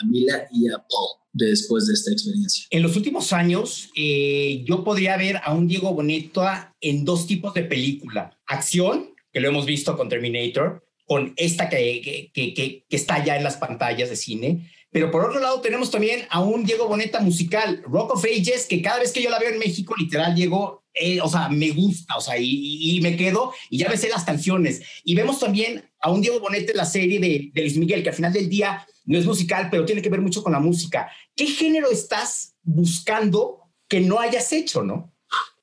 a- 0.00 0.06
Mila 0.06 0.46
y 0.52 0.68
a 0.68 0.76
Paul 0.78 1.20
después 1.32 1.86
de 1.86 1.94
esta 1.94 2.12
experiencia. 2.12 2.64
En 2.70 2.82
los 2.82 2.94
últimos 2.96 3.32
años, 3.32 3.88
eh, 3.96 4.64
yo 4.66 4.84
podría 4.84 5.16
ver 5.16 5.38
a 5.42 5.52
un 5.54 5.66
Diego 5.66 5.92
Boneta 5.94 6.74
en 6.80 7.04
dos 7.04 7.26
tipos 7.26 7.54
de 7.54 7.62
película. 7.64 8.38
Acción, 8.46 9.10
que 9.32 9.40
lo 9.40 9.48
hemos 9.48 9.66
visto 9.66 9.96
con 9.96 10.08
Terminator, 10.08 10.84
con 11.06 11.32
esta 11.36 11.68
que, 11.68 12.30
que- 12.34 12.54
que- 12.54 12.84
que 12.88 12.96
está 12.96 13.24
ya 13.24 13.36
en 13.36 13.44
las 13.44 13.56
pantallas 13.56 14.10
de 14.10 14.16
cine. 14.16 14.70
Pero 14.94 15.10
por 15.10 15.24
otro 15.24 15.40
lado 15.40 15.60
tenemos 15.60 15.90
también 15.90 16.24
a 16.30 16.40
un 16.40 16.64
Diego 16.64 16.86
Boneta 16.86 17.18
musical, 17.18 17.82
Rock 17.84 18.12
of 18.12 18.24
Ages, 18.24 18.66
que 18.66 18.80
cada 18.80 19.00
vez 19.00 19.10
que 19.10 19.20
yo 19.20 19.28
la 19.28 19.40
veo 19.40 19.50
en 19.50 19.58
México, 19.58 19.92
literal, 19.98 20.36
Diego, 20.36 20.84
eh, 20.94 21.20
o 21.20 21.28
sea, 21.28 21.48
me 21.48 21.70
gusta, 21.70 22.14
o 22.16 22.20
sea, 22.20 22.36
y, 22.38 23.00
me 23.02 23.16
quedo 23.16 23.52
y 23.70 23.78
ya 23.78 23.88
me 23.88 23.96
sé 23.96 24.08
las 24.08 24.22
canciones. 24.22 24.82
Y 25.02 25.16
vemos 25.16 25.40
también 25.40 25.90
a 25.98 26.12
un 26.12 26.20
Diego 26.20 26.38
Boneta 26.38 26.70
en 26.70 26.76
la 26.76 26.84
serie 26.84 27.18
de, 27.18 27.50
de 27.52 27.60
Luis 27.62 27.76
Miguel, 27.76 28.04
que 28.04 28.10
al 28.10 28.14
final 28.14 28.32
del 28.32 28.48
día 28.48 28.86
no 29.04 29.18
es 29.18 29.26
musical, 29.26 29.66
pero 29.68 29.84
tiene 29.84 30.00
que 30.00 30.10
ver 30.10 30.20
mucho 30.20 30.44
con 30.44 30.52
la 30.52 30.60
música. 30.60 31.10
¿Qué 31.34 31.46
género 31.46 31.90
estás 31.90 32.54
buscando 32.62 33.62
que 33.88 33.98
no 33.98 34.20
hayas 34.20 34.52
hecho, 34.52 34.84
no? 34.84 35.12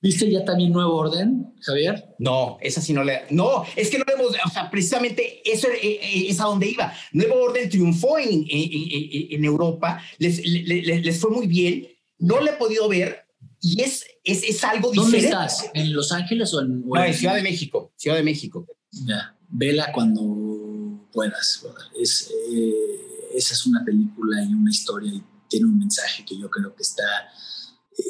¿Viste 0.02 0.32
ya 0.32 0.44
también 0.44 0.72
Nuevo 0.72 0.96
Orden, 0.96 1.54
Javier? 1.62 2.16
No, 2.18 2.58
esa 2.62 2.82
sí 2.82 2.92
no 2.92 3.04
le. 3.04 3.22
No, 3.30 3.64
es 3.76 3.90
que 3.92 4.00
no 4.00 4.06
le 4.08 4.14
hemos. 4.14 4.36
O 4.46 4.50
sea, 4.50 4.70
precisamente 4.72 5.42
eso 5.46 5.68
eh, 5.68 6.00
eh, 6.02 6.26
es 6.28 6.40
a 6.40 6.46
donde 6.46 6.68
iba. 6.70 6.92
Nuevo 7.14 7.36
Orden 7.36 7.70
triunfó 7.70 8.18
en, 8.18 8.46
en, 8.50 9.28
en- 9.32 9.46
Europa, 9.46 10.02
les, 10.18 10.44
le- 10.44 10.82
le- 10.82 11.02
les 11.02 11.20
fue 11.20 11.30
muy 11.30 11.46
bien. 11.46 11.88
No 12.18 12.42
le 12.42 12.52
he 12.52 12.54
podido 12.54 12.88
ver 12.90 13.26
y 13.62 13.80
es, 13.82 14.04
es, 14.24 14.44
es 14.44 14.64
algo 14.64 14.92
¿Dónde 14.92 15.18
diferente. 15.18 15.46
estás? 15.46 15.70
¿En 15.76 15.94
Los 15.94 16.12
Ángeles 16.12 16.52
o 16.56 16.62
en, 16.62 16.84
o 16.88 16.96
No, 16.96 17.04
en 17.06 17.14
Ciudad 17.14 17.36
de 17.36 17.44
México. 17.44 17.94
Ciudad 17.96 18.18
de 18.18 18.24
México. 18.24 18.66
Ya, 18.92 19.38
vela 19.50 19.92
cuando 19.94 21.08
puedas. 21.14 21.64
Es, 22.00 22.32
eh, 22.52 22.74
esa 23.36 23.54
es 23.54 23.66
una 23.68 23.86
película 23.86 24.44
y 24.44 24.52
una 24.54 24.72
historia 24.72 25.12
y 25.14 25.22
tiene 25.48 25.68
un 25.68 25.78
mensaje 25.78 26.26
que 26.26 26.38
yo 26.40 26.50
creo 26.50 26.74
que 26.76 26.82
está, 26.82 27.04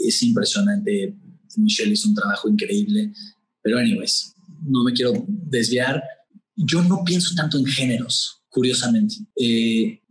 es 0.05 0.23
impresionante. 0.23 1.15
Michelle 1.57 1.93
hizo 1.93 2.09
un 2.09 2.15
trabajo 2.15 2.49
increíble. 2.49 3.13
Pero 3.61 3.77
anyways, 3.77 4.35
no 4.63 4.83
me 4.83 4.93
quiero 4.93 5.25
desviar. 5.27 6.03
Yo 6.55 6.83
no 6.83 7.03
pienso 7.03 7.33
tanto 7.35 7.57
en 7.57 7.65
géneros, 7.65 8.43
curiosamente. 8.49 9.15
Eh, 9.35 10.01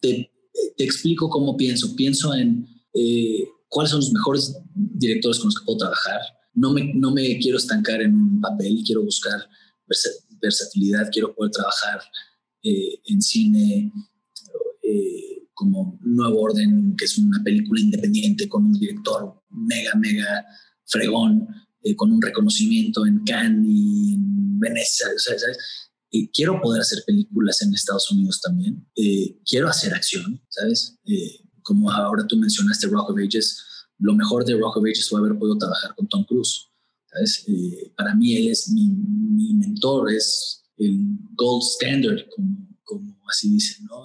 te, 0.00 0.30
explico 0.78 1.28
cómo 1.28 1.56
pienso. 1.56 1.94
Pienso 1.94 2.34
en 2.34 2.66
eh, 2.94 3.44
cuáles 3.68 3.90
son 3.90 4.00
los 4.00 4.12
mejores 4.12 4.56
directores 4.74 5.38
con 5.38 5.46
los 5.48 5.58
que 5.58 5.64
puedo 5.64 5.78
trabajar. 5.78 6.20
No 6.54 6.72
me, 6.72 6.92
no 6.94 7.12
me 7.12 7.38
quiero 7.38 7.58
estancar 7.58 8.02
en 8.02 8.14
un 8.14 8.40
papel, 8.40 8.82
quiero 8.84 9.02
buscar 9.02 9.48
versa- 9.86 10.10
versatilidad, 10.40 11.08
quiero 11.12 11.34
poder 11.34 11.52
trabajar 11.52 12.00
eh, 12.62 13.00
en 13.06 13.22
cine 13.22 13.92
eh, 14.82 15.46
como 15.54 15.98
Nuevo 16.02 16.40
Orden, 16.40 16.94
que 16.96 17.04
es 17.04 17.18
una 17.18 17.42
película 17.42 17.80
independiente 17.80 18.48
con 18.48 18.64
un 18.64 18.72
director 18.72 19.42
mega, 19.50 19.94
mega 19.94 20.44
fregón, 20.90 21.48
eh, 21.82 21.96
con 21.96 22.12
un 22.12 22.20
reconocimiento 22.20 23.06
en 23.06 23.24
Cannes 23.24 24.14
en 24.14 24.58
Venecia, 24.58 25.06
¿sabes? 25.16 25.56
Quiero 26.32 26.60
poder 26.60 26.82
hacer 26.82 27.02
películas 27.06 27.62
en 27.62 27.72
Estados 27.72 28.10
Unidos 28.10 28.40
también. 28.40 28.86
Eh, 28.96 29.38
quiero 29.48 29.68
hacer 29.68 29.94
acción, 29.94 30.42
¿sabes? 30.48 30.98
Eh, 31.06 31.44
como 31.62 31.90
ahora 31.90 32.26
tú 32.26 32.36
mencionaste 32.36 32.88
Rock 32.88 33.10
of 33.10 33.18
Ages, 33.18 33.64
lo 33.98 34.14
mejor 34.14 34.44
de 34.44 34.58
Rock 34.58 34.76
of 34.76 34.84
Ages 34.84 35.08
fue 35.08 35.20
haber 35.20 35.38
podido 35.38 35.56
trabajar 35.56 35.94
con 35.94 36.08
Tom 36.08 36.24
Cruise. 36.24 36.66
¿sabes? 37.06 37.46
Para 37.96 38.14
mí 38.14 38.36
él 38.36 38.48
es 38.48 38.68
mi, 38.70 39.54
mentor, 39.54 40.12
es 40.12 40.64
el 40.76 40.98
gold 41.34 41.62
standard, 41.62 42.26
como, 42.34 42.68
como 42.84 43.16
así 43.28 43.50
dicen, 43.50 43.86
¿no? 43.86 44.04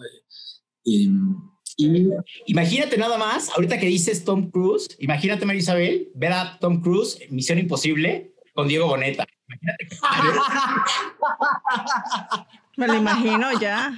Y 1.77 2.09
Imagínate 2.47 2.97
nada 2.97 3.17
más, 3.17 3.49
ahorita 3.49 3.77
que 3.79 3.87
dices 3.87 4.23
Tom 4.23 4.49
Cruise, 4.49 4.87
imagínate, 4.99 5.45
María 5.45 5.59
Isabel, 5.61 6.09
ver 6.15 6.33
a 6.33 6.57
Tom 6.59 6.81
Cruise, 6.81 7.19
en 7.21 7.35
Misión 7.35 7.59
Imposible, 7.59 8.33
con 8.53 8.67
Diego 8.67 8.87
Boneta. 8.87 9.25
Imagínate. 9.47 9.87
Me 12.77 12.87
lo 12.87 12.95
imagino 12.95 13.59
ya. 13.59 13.97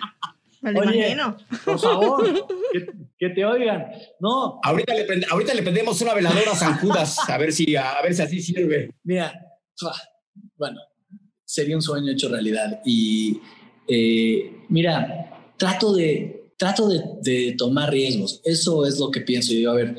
Me 0.61 0.71
lo 0.71 0.79
Oye, 0.81 0.97
imagino. 1.11 1.37
por 1.65 1.79
favor, 1.79 2.47
que, 2.73 2.85
que 3.17 3.29
te 3.29 3.45
oigan. 3.45 3.87
No, 4.19 4.59
Ahorita 4.63 4.93
le, 4.95 5.07
prende- 5.07 5.27
ahorita 5.29 5.53
le 5.53 5.61
prendemos 5.61 6.01
una 6.01 6.13
veladora 6.13 6.51
a 6.51 6.55
San 6.55 6.77
Judas, 6.79 7.17
a 7.29 7.37
ver 7.37 7.53
si, 7.53 7.75
a 7.75 8.01
ver 8.01 8.13
si 8.13 8.21
así 8.23 8.41
sirve. 8.41 8.91
Mira, 9.03 9.33
bueno, 10.55 10.79
sería 11.45 11.75
un 11.75 11.81
sueño 11.81 12.11
hecho 12.11 12.27
realidad. 12.29 12.81
Y 12.85 13.39
eh, 13.87 14.63
mira, 14.69 15.53
trato 15.57 15.93
de, 15.95 16.46
trato 16.57 16.89
de, 16.89 17.55
tomar 17.57 17.91
riesgos. 17.91 18.41
Eso 18.43 18.85
es 18.85 18.99
lo 18.99 19.11
que 19.11 19.21
pienso. 19.21 19.53
Yo, 19.53 19.71
a 19.71 19.75
ver, 19.75 19.97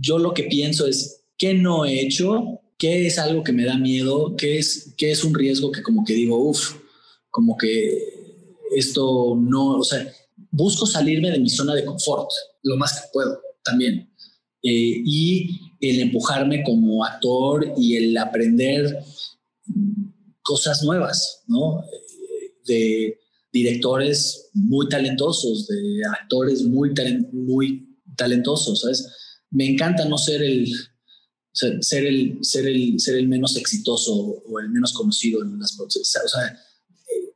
yo 0.00 0.18
lo 0.18 0.32
que 0.32 0.44
pienso 0.44 0.86
es 0.86 1.24
qué 1.36 1.54
no 1.54 1.84
he 1.84 2.00
hecho, 2.00 2.60
qué 2.78 3.06
es 3.06 3.18
algo 3.18 3.42
que 3.42 3.52
me 3.52 3.64
da 3.64 3.76
miedo, 3.76 4.36
qué 4.36 4.58
es, 4.58 4.94
qué 4.96 5.10
es 5.10 5.24
un 5.24 5.34
riesgo 5.34 5.70
que 5.70 5.82
como 5.82 6.04
que 6.04 6.14
digo, 6.14 6.38
uff, 6.38 6.76
como 7.30 7.56
que 7.56 7.98
esto 8.74 9.36
no, 9.36 9.78
o 9.78 9.84
sea, 9.84 10.10
busco 10.50 10.86
salirme 10.86 11.30
de 11.30 11.40
mi 11.40 11.50
zona 11.50 11.74
de 11.74 11.84
confort 11.84 12.30
lo 12.62 12.76
más 12.76 12.92
que 12.92 13.08
puedo 13.12 13.40
también. 13.64 14.08
Eh, 14.62 15.02
y 15.04 15.60
el 15.80 16.00
empujarme 16.00 16.62
como 16.62 17.04
actor 17.04 17.72
y 17.76 17.96
el 17.96 18.16
aprender 18.16 19.02
cosas 20.42 20.82
nuevas, 20.82 21.42
¿no? 21.46 21.80
Eh, 21.80 22.54
De 22.66 23.19
directores 23.52 24.50
muy 24.54 24.88
talentosos, 24.88 25.66
de 25.66 26.02
actores 26.20 26.62
muy, 26.62 26.90
talen- 26.90 27.28
muy 27.32 27.98
talentosos, 28.16 28.80
¿sabes? 28.80 29.06
Me 29.50 29.66
encanta 29.66 30.04
no 30.04 30.16
ser 30.18 30.42
el, 30.42 30.70
ser, 31.52 32.06
el, 32.06 32.38
ser 32.42 32.66
el, 32.66 33.00
ser 33.00 33.16
el 33.16 33.28
menos 33.28 33.56
exitoso 33.56 34.14
o 34.14 34.60
el 34.60 34.70
menos 34.70 34.92
conocido 34.92 35.42
en 35.42 35.58
las. 35.58 35.78
O 35.80 35.88
sea, 35.90 36.58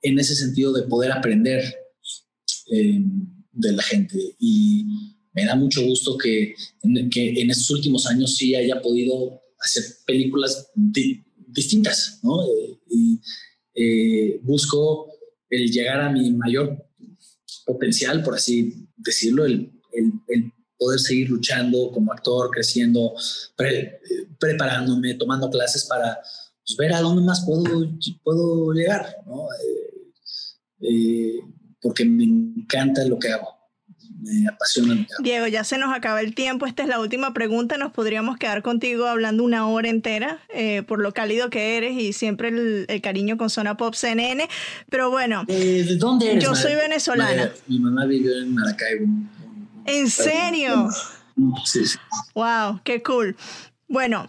en 0.02 0.18
ese 0.18 0.34
sentido 0.36 0.72
de 0.72 0.82
poder 0.82 1.12
aprender 1.12 1.62
eh, 2.70 3.00
de 3.52 3.72
la 3.72 3.82
gente. 3.82 4.36
Y 4.38 4.84
me 5.32 5.44
da 5.44 5.56
mucho 5.56 5.82
gusto 5.82 6.16
que 6.16 6.54
que 7.10 7.40
en 7.40 7.50
estos 7.50 7.70
últimos 7.70 8.06
años 8.06 8.36
sí 8.36 8.54
haya 8.54 8.80
podido 8.80 9.40
hacer 9.58 9.82
películas 10.06 10.68
di- 10.74 11.24
distintas, 11.48 12.20
¿no? 12.22 12.44
Eh, 12.44 12.78
y 12.90 13.20
eh, 13.74 14.40
busco 14.42 15.08
el 15.50 15.70
llegar 15.70 16.00
a 16.00 16.10
mi 16.10 16.32
mayor 16.32 16.84
potencial, 17.66 18.22
por 18.22 18.34
así 18.34 18.88
decirlo, 18.96 19.44
el, 19.44 19.70
el- 20.28 20.52
poder 20.76 20.98
seguir 20.98 21.30
luchando 21.30 21.90
como 21.92 22.12
actor, 22.12 22.50
creciendo, 22.50 23.14
pre- 23.56 24.00
preparándome, 24.40 25.14
tomando 25.14 25.48
clases 25.48 25.84
para 25.84 26.18
pues, 26.66 26.76
ver 26.76 26.92
a 26.92 27.00
dónde 27.00 27.22
más 27.22 27.46
puedo, 27.46 27.88
puedo 28.24 28.72
llegar, 28.72 29.18
¿no? 29.24 29.46
Eh, 29.52 30.10
eh, 30.80 31.40
porque 31.80 32.04
me 32.04 32.24
encanta 32.24 33.04
lo 33.04 33.18
que 33.20 33.28
hago, 33.28 33.53
me 34.24 34.48
apasiona 34.48 34.94
lo 34.94 35.06
que 35.06 35.12
hago. 35.14 35.22
Diego, 35.22 35.46
ya 35.46 35.64
se 35.64 35.78
nos 35.78 35.94
acaba 35.94 36.20
el 36.20 36.34
tiempo. 36.34 36.66
Esta 36.66 36.82
es 36.82 36.88
la 36.88 37.00
última 37.00 37.32
pregunta. 37.34 37.76
Nos 37.78 37.92
podríamos 37.92 38.36
quedar 38.38 38.62
contigo 38.62 39.06
hablando 39.06 39.44
una 39.44 39.66
hora 39.68 39.88
entera 39.88 40.40
eh, 40.48 40.82
por 40.82 41.00
lo 41.00 41.12
cálido 41.12 41.50
que 41.50 41.76
eres 41.76 41.92
y 42.00 42.12
siempre 42.12 42.48
el, 42.48 42.86
el 42.88 43.00
cariño 43.00 43.36
con 43.36 43.50
Zona 43.50 43.76
Pop 43.76 43.94
CNN. 43.94 44.48
Pero 44.90 45.10
bueno, 45.10 45.44
Eh, 45.48 45.84
¿De 45.86 45.96
dónde 45.96 46.32
eres? 46.32 46.44
Yo 46.44 46.54
soy 46.54 46.74
venezolana. 46.74 47.50
Mi 47.66 47.78
mamá 47.78 48.06
vivió 48.06 48.32
en 48.38 48.54
Maracaibo. 48.54 49.06
¿en 49.86 50.08
serio? 50.10 50.88
Sí, 51.64 51.84
sí. 51.86 51.98
Wow, 52.34 52.80
qué 52.84 53.02
cool. 53.02 53.36
Bueno, 53.88 54.28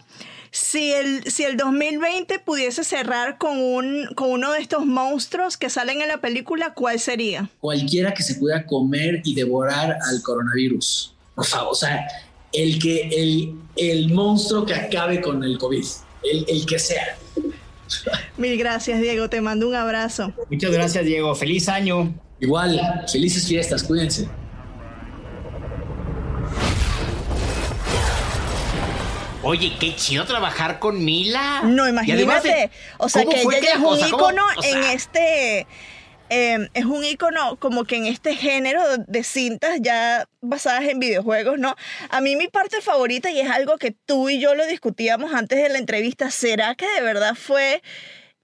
si 0.56 0.90
el, 0.92 1.30
si 1.30 1.44
el 1.44 1.58
2020 1.58 2.38
pudiese 2.38 2.82
cerrar 2.82 3.36
con, 3.36 3.58
un, 3.58 4.06
con 4.14 4.30
uno 4.30 4.52
de 4.52 4.60
estos 4.60 4.86
monstruos 4.86 5.58
que 5.58 5.68
salen 5.68 6.00
en 6.00 6.08
la 6.08 6.18
película, 6.22 6.72
¿cuál 6.72 6.98
sería? 6.98 7.50
Cualquiera 7.60 8.14
que 8.14 8.22
se 8.22 8.36
pueda 8.36 8.64
comer 8.64 9.20
y 9.24 9.34
devorar 9.34 9.98
al 10.10 10.22
coronavirus. 10.22 11.14
Por 11.34 11.44
favor, 11.44 11.72
o 11.72 11.74
sea, 11.74 12.08
el, 12.54 12.78
que, 12.78 13.08
el, 13.08 13.54
el 13.76 14.14
monstruo 14.14 14.64
que 14.64 14.74
acabe 14.74 15.20
con 15.20 15.44
el 15.44 15.58
COVID, 15.58 15.84
el, 16.22 16.46
el 16.48 16.64
que 16.64 16.78
sea. 16.78 17.18
Mil 18.38 18.56
gracias, 18.56 18.98
Diego. 19.02 19.28
Te 19.28 19.42
mando 19.42 19.68
un 19.68 19.74
abrazo. 19.74 20.32
Muchas 20.50 20.70
gracias, 20.70 21.04
Diego. 21.04 21.34
Feliz 21.34 21.68
año. 21.68 22.14
Igual, 22.40 22.80
felices 23.12 23.46
fiestas, 23.46 23.82
cuídense. 23.82 24.26
Oye, 29.46 29.72
qué 29.78 29.94
chido 29.94 30.24
trabajar 30.24 30.78
con 30.78 31.04
Mila. 31.04 31.62
No, 31.64 31.84
además 31.84 32.06
imagínate. 32.08 32.70
O 32.98 33.08
sea, 33.08 33.24
¿cómo 33.24 33.48
que 33.48 33.58
ella 33.58 33.74
es 33.74 33.78
o 33.80 33.88
un 33.90 33.98
sea, 33.98 34.08
cómo- 34.10 34.30
ícono 34.30 34.44
o 34.58 34.62
sea, 34.62 34.70
en 34.72 34.84
este 34.84 35.66
eh, 36.28 36.68
es 36.74 36.84
un 36.84 37.04
icono 37.04 37.56
como 37.56 37.84
que 37.84 37.94
en 37.96 38.06
este 38.06 38.34
género 38.34 38.82
de 39.06 39.22
cintas 39.22 39.78
ya 39.80 40.26
basadas 40.40 40.82
en 40.84 40.98
videojuegos, 40.98 41.58
¿no? 41.58 41.76
A 42.10 42.20
mí 42.20 42.34
mi 42.34 42.48
parte 42.48 42.80
favorita, 42.80 43.30
y 43.30 43.38
es 43.38 43.48
algo 43.50 43.76
que 43.78 43.92
tú 43.92 44.28
y 44.28 44.40
yo 44.40 44.56
lo 44.56 44.66
discutíamos 44.66 45.32
antes 45.32 45.62
de 45.62 45.68
la 45.68 45.78
entrevista, 45.78 46.30
¿será 46.32 46.74
que 46.74 46.86
de 46.88 47.00
verdad 47.02 47.36
fue... 47.36 47.80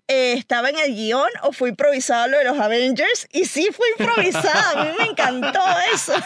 eh, 0.06 0.34
estaba 0.34 0.68
en 0.70 0.78
el 0.78 0.94
guion 0.94 1.28
o 1.42 1.52
fue 1.52 1.70
improvisado 1.70 2.28
lo 2.28 2.38
de 2.38 2.44
los 2.44 2.58
Avengers 2.60 3.26
y 3.32 3.46
sí 3.46 3.68
fue 3.72 3.86
improvisado, 3.98 4.78
a 4.78 4.84
mí 4.84 4.90
me 4.98 5.04
encantó 5.06 5.60
eso. 5.92 6.12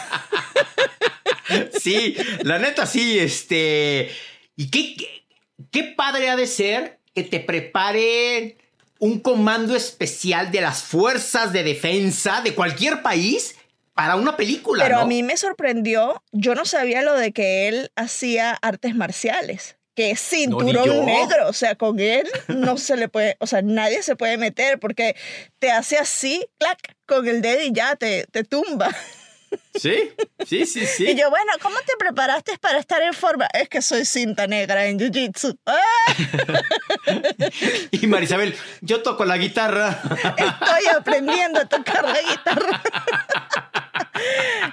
Sí, 1.81 2.15
la 2.43 2.59
neta 2.59 2.85
sí, 2.85 3.17
este. 3.19 4.11
¿Y 4.57 4.71
qué, 4.71 4.95
qué, 4.95 5.23
qué 5.71 5.83
padre 5.83 6.29
ha 6.29 6.35
de 6.35 6.47
ser 6.47 6.99
que 7.13 7.23
te 7.23 7.39
preparen 7.39 8.57
un 8.99 9.19
comando 9.19 9.75
especial 9.75 10.51
de 10.51 10.61
las 10.61 10.81
fuerzas 10.81 11.53
de 11.53 11.63
defensa 11.63 12.41
de 12.41 12.55
cualquier 12.55 13.03
país 13.03 13.55
para 13.93 14.15
una 14.15 14.35
película? 14.35 14.83
Pero 14.83 14.97
¿no? 14.97 15.01
a 15.03 15.05
mí 15.05 15.21
me 15.21 15.37
sorprendió, 15.37 16.23
yo 16.31 16.55
no 16.55 16.65
sabía 16.65 17.03
lo 17.03 17.13
de 17.13 17.31
que 17.31 17.67
él 17.67 17.91
hacía 17.95 18.51
artes 18.51 18.95
marciales, 18.95 19.77
que 19.93 20.09
es 20.09 20.19
cinturón 20.19 21.05
negro, 21.05 21.47
o 21.47 21.53
sea, 21.53 21.75
con 21.75 21.99
él 21.99 22.27
no 22.47 22.77
se 22.77 22.97
le 22.97 23.09
puede, 23.09 23.37
o 23.39 23.45
sea, 23.45 23.61
nadie 23.61 24.01
se 24.01 24.15
puede 24.15 24.37
meter 24.37 24.79
porque 24.79 25.15
te 25.59 25.69
hace 25.71 25.97
así, 25.97 26.47
clac, 26.57 26.95
con 27.05 27.27
el 27.27 27.43
dedo 27.43 27.61
y 27.63 27.71
ya 27.73 27.95
te, 27.95 28.25
te 28.31 28.43
tumba. 28.43 28.89
Sí, 29.77 30.11
sí, 30.45 30.65
sí, 30.65 30.85
sí. 30.85 31.11
Y 31.11 31.15
yo, 31.15 31.29
bueno, 31.29 31.51
¿cómo 31.61 31.75
te 31.85 31.93
preparaste 31.97 32.57
para 32.57 32.79
estar 32.79 33.01
en 33.01 33.13
forma? 33.13 33.47
Es 33.53 33.69
que 33.69 33.81
soy 33.81 34.05
cinta 34.05 34.47
negra 34.47 34.85
en 34.87 34.99
Jiu-Jitsu. 34.99 35.57
¡Ah! 35.65 36.15
Y 37.91 38.05
Marisabel, 38.07 38.55
yo 38.81 39.01
toco 39.01 39.23
la 39.25 39.37
guitarra. 39.37 40.01
Estoy 40.37 40.87
aprendiendo 40.95 41.61
a 41.61 41.65
tocar 41.65 42.03
la 42.03 42.21
guitarra. 42.21 42.83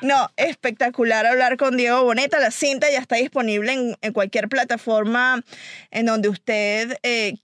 No, 0.00 0.30
espectacular 0.36 1.26
hablar 1.26 1.56
con 1.56 1.76
Diego 1.76 2.02
Boneta. 2.02 2.38
La 2.38 2.50
cinta 2.50 2.90
ya 2.90 2.98
está 2.98 3.16
disponible 3.16 3.72
en, 3.72 3.96
en 4.00 4.12
cualquier 4.12 4.48
plataforma 4.48 5.42
en 5.90 6.06
donde 6.06 6.28
usted 6.28 6.98
eh, 7.02 7.34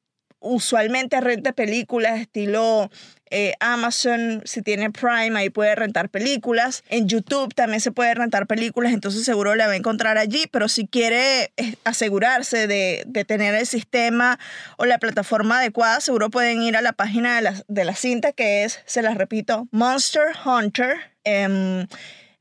usualmente 0.40 1.20
rente 1.20 1.53
películas, 1.53 2.18
estilo 2.20 2.90
eh, 3.31 3.55
Amazon, 3.61 4.43
si 4.45 4.62
tiene 4.62 4.90
Prime, 4.90 5.38
ahí 5.38 5.51
puede 5.51 5.75
rentar 5.75 6.09
películas. 6.09 6.83
En 6.88 7.09
YouTube 7.09 7.55
también 7.55 7.81
se 7.81 7.93
puede 7.93 8.14
rentar 8.14 8.47
películas, 8.47 8.93
entonces 8.93 9.25
seguro 9.25 9.55
la 9.55 9.66
va 9.66 9.75
a 9.75 9.77
encontrar 9.77 10.19
allí. 10.19 10.47
Pero 10.51 10.69
si 10.69 10.87
quiere 10.87 11.53
eh, 11.57 11.77
asegurarse 11.85 12.66
de, 12.66 13.07
tener 13.27 13.55
el 13.55 13.66
sistema 13.66 14.38
o 14.77 14.87
la 14.87 14.99
plataforma 14.99 15.59
adecuada, 15.59 16.01
seguro 16.01 16.31
pueden 16.31 16.62
ir 16.62 16.77
a 16.77 16.83
la 16.83 16.93
página 16.93 17.37
de 17.37 17.43
la, 17.43 17.62
de 17.69 17.85
la 17.85 17.95
cinta 17.95 18.33
que 18.33 18.64
es, 18.64 18.81
se 18.87 19.03
las 19.03 19.16
repito, 19.16 19.69
Monster 19.71 20.29
Hunter. 20.45 20.97
em, 21.25 21.87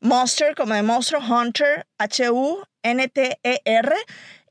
Monster 0.02 0.56
como 0.56 0.74
de 0.74 0.82
Monster 0.82 1.20
Hunter, 1.20 1.86
H-U-N-T-E-R, 1.98 3.96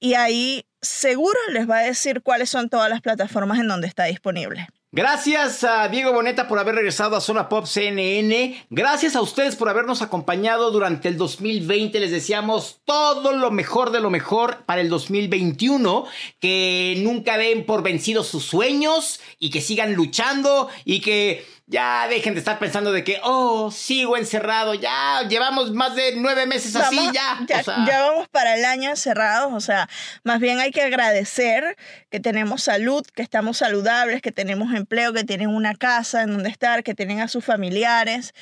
y 0.00 0.14
ahí 0.14 0.66
seguro 0.80 1.38
les 1.52 1.68
va 1.68 1.78
a 1.78 1.82
decir 1.82 2.22
cuáles 2.22 2.50
son 2.50 2.68
todas 2.68 2.90
las 2.90 3.00
plataformas 3.00 3.58
en 3.58 3.68
donde 3.68 3.86
está 3.86 4.04
disponible. 4.04 4.68
Gracias 4.90 5.64
a 5.64 5.86
Diego 5.88 6.14
Boneta 6.14 6.48
por 6.48 6.58
haber 6.58 6.76
regresado 6.76 7.14
a 7.14 7.20
Zona 7.20 7.50
Pop 7.50 7.66
CNN. 7.66 8.64
Gracias 8.70 9.16
a 9.16 9.20
ustedes 9.20 9.54
por 9.54 9.68
habernos 9.68 10.00
acompañado 10.00 10.70
durante 10.70 11.08
el 11.08 11.18
2020. 11.18 12.00
Les 12.00 12.10
deseamos 12.10 12.80
todo 12.86 13.32
lo 13.32 13.50
mejor 13.50 13.90
de 13.90 14.00
lo 14.00 14.08
mejor 14.08 14.64
para 14.64 14.80
el 14.80 14.88
2021. 14.88 16.06
Que 16.40 16.94
nunca 17.02 17.36
den 17.36 17.66
por 17.66 17.82
vencidos 17.82 18.28
sus 18.28 18.44
sueños 18.44 19.20
y 19.38 19.50
que 19.50 19.60
sigan 19.60 19.92
luchando 19.92 20.70
y 20.86 21.00
que 21.02 21.44
ya 21.70 22.08
dejen 22.08 22.32
de 22.34 22.38
estar 22.40 22.58
pensando 22.58 22.92
de 22.92 23.04
que, 23.04 23.20
oh, 23.22 23.70
sigo 23.70 24.16
encerrado. 24.16 24.72
Ya 24.74 25.22
llevamos 25.28 25.72
más 25.72 25.94
de 25.94 26.14
nueve 26.16 26.46
meses 26.46 26.74
así, 26.74 26.96
Vamos- 26.96 27.12
ya. 27.12 27.38
Ya, 27.46 27.60
O 27.60 27.62
sea, 27.62 27.84
ya 27.86 28.00
vamos 28.02 28.26
para 28.28 28.56
el 28.56 28.64
año 28.64 28.88
encerrados, 28.90 29.52
o 29.52 29.60
sea, 29.60 29.88
más 30.24 30.40
bien 30.40 30.58
hay 30.60 30.70
que 30.70 30.80
agradecer 30.82 31.76
que 32.10 32.20
tenemos 32.20 32.62
salud, 32.62 33.06
que 33.14 33.22
estamos 33.22 33.58
saludables, 33.58 34.22
que 34.22 34.32
tenemos 34.32 34.74
empleo, 34.74 35.12
que 35.12 35.24
tienen 35.24 35.48
una 35.50 35.74
casa 35.74 36.22
en 36.22 36.32
donde 36.32 36.48
estar, 36.48 36.82
que 36.82 36.94
tienen 36.94 37.20
a 37.20 37.28
sus 37.28 37.44
familiares, 37.44 38.32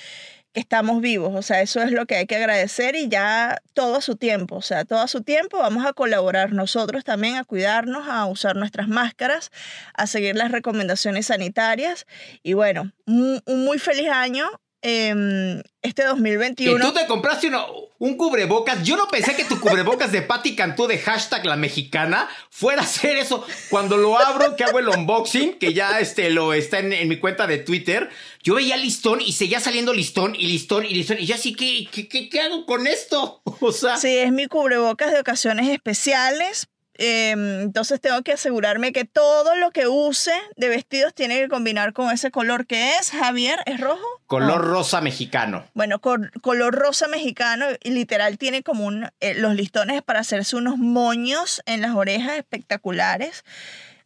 que 0.57 0.61
estamos 0.61 1.03
vivos, 1.03 1.35
o 1.35 1.43
sea, 1.43 1.61
eso 1.61 1.83
es 1.83 1.93
lo 1.93 2.07
que 2.07 2.17
hay 2.17 2.27
que 2.27 2.37
agradecer 2.37 2.97
y 2.97 3.09
ya 3.11 3.59
todo 3.75 3.97
a 3.97 4.01
su 4.01 4.17
tiempo, 4.17 4.57
o 4.57 4.63
sea, 4.63 4.87
todo 4.87 5.01
a 5.01 5.07
su 5.07 5.21
tiempo 5.23 5.59
vamos 5.59 5.85
a 5.85 5.93
colaborar 5.93 6.55
nosotros 6.55 7.05
también 7.05 7.37
a 7.37 7.45
cuidarnos, 7.45 8.09
a 8.09 8.25
usar 8.25 8.57
nuestras 8.57 8.89
máscaras, 8.89 9.51
a 9.93 10.07
seguir 10.07 10.35
las 10.35 10.51
recomendaciones 10.51 11.27
sanitarias 11.27 12.07
y 12.43 12.55
bueno, 12.55 12.91
un, 13.07 13.43
un 13.45 13.65
muy 13.67 13.79
feliz 13.79 14.09
año. 14.09 14.47
em, 14.83 15.59
este 15.83 16.03
Que 16.03 16.09
2021. 16.09 16.85
tú 16.85 16.93
te 16.93 17.07
compraste 17.07 17.49
uno- 17.49 17.67
un 17.99 18.17
cubrebocas. 18.17 18.83
Yo 18.85 18.97
no 18.97 19.09
pensé 19.09 19.35
que 19.35 19.45
tu 19.45 19.59
cubrebocas 19.61 20.13
de 20.13 20.21
Patti 20.23 20.55
Cantú 20.55 20.87
de 20.87 20.99
hashtag 20.99 21.45
la 21.47 21.57
mexicana 21.57 22.29
fuera 22.51 22.83
a 22.83 22.85
hacer 22.85 23.17
eso. 23.17 23.45
Cuando 23.71 23.97
lo 23.97 24.19
abro, 24.19 24.55
que 24.55 24.65
hago 24.65 24.79
el 24.79 24.89
unboxing, 24.89 25.59
que 25.59 25.73
ya 25.75 25.99
este, 25.99 26.31
lo 26.31 26.53
está 26.53 26.79
en, 26.81 26.93
en 26.93 27.09
mi 27.09 27.19
cuenta 27.19 27.47
de 27.47 27.59
Twitter, 27.59 28.11
yo 28.47 28.55
veía 28.55 28.77
listón 28.77 29.21
y 29.21 29.33
seguía 29.33 29.59
saliendo 29.59 29.93
listón 29.93 30.37
y 30.37 30.47
listón 30.47 30.85
y 30.85 30.91
listón. 30.95 31.19
Y 31.19 31.27
yo 31.27 31.35
así, 31.35 31.53
¿qué, 31.55 31.89
qué, 31.91 32.07
qué, 32.09 32.29
qué 32.29 32.41
hago 32.41 32.65
con 32.65 32.87
esto? 32.87 33.43
O 33.61 33.73
sea, 33.73 33.97
Sí, 33.97 34.17
es 34.19 34.31
mi 34.31 34.47
cubrebocas 34.47 35.11
de 35.11 35.19
ocasiones 35.19 35.69
especiales. 35.69 36.69
eh, 36.99 37.33
entonces 37.63 38.01
tengo 38.01 38.23
que 38.23 38.33
asegurarme 38.33 38.93
que 38.93 39.05
todo 39.05 39.57
lo 39.57 39.71
que 39.73 39.87
use 39.89 40.33
de 40.57 40.69
vestidos 40.69 41.13
tiene 41.13 41.39
que 41.41 41.49
combinar 41.49 41.93
con 41.93 42.11
ese 42.11 42.31
color 42.31 42.67
que 42.67 42.97
es, 42.99 43.11
Javier, 43.11 43.59
¿es 43.67 43.81
rojo? 43.81 44.07
color 44.27 44.63
No. 44.65 44.71
rosa 44.71 45.01
mexicano. 45.01 45.65
Bueno, 45.75 46.01
cor- 46.01 46.31
color 46.41 46.75
rosa 46.75 47.07
mexicano 47.09 47.67
y 47.83 47.91
literal 47.91 48.39
tiene 48.39 48.63
como 48.63 48.87
un, 48.87 49.09
eh, 49.21 49.35
los 49.35 49.55
listones 49.55 50.03
para 50.03 50.21
hacerse 50.21 50.57
unos 50.57 50.79
moños 50.79 51.61
en 51.67 51.81
las 51.83 51.95
orejas 51.95 52.39
espectaculares. 52.39 53.45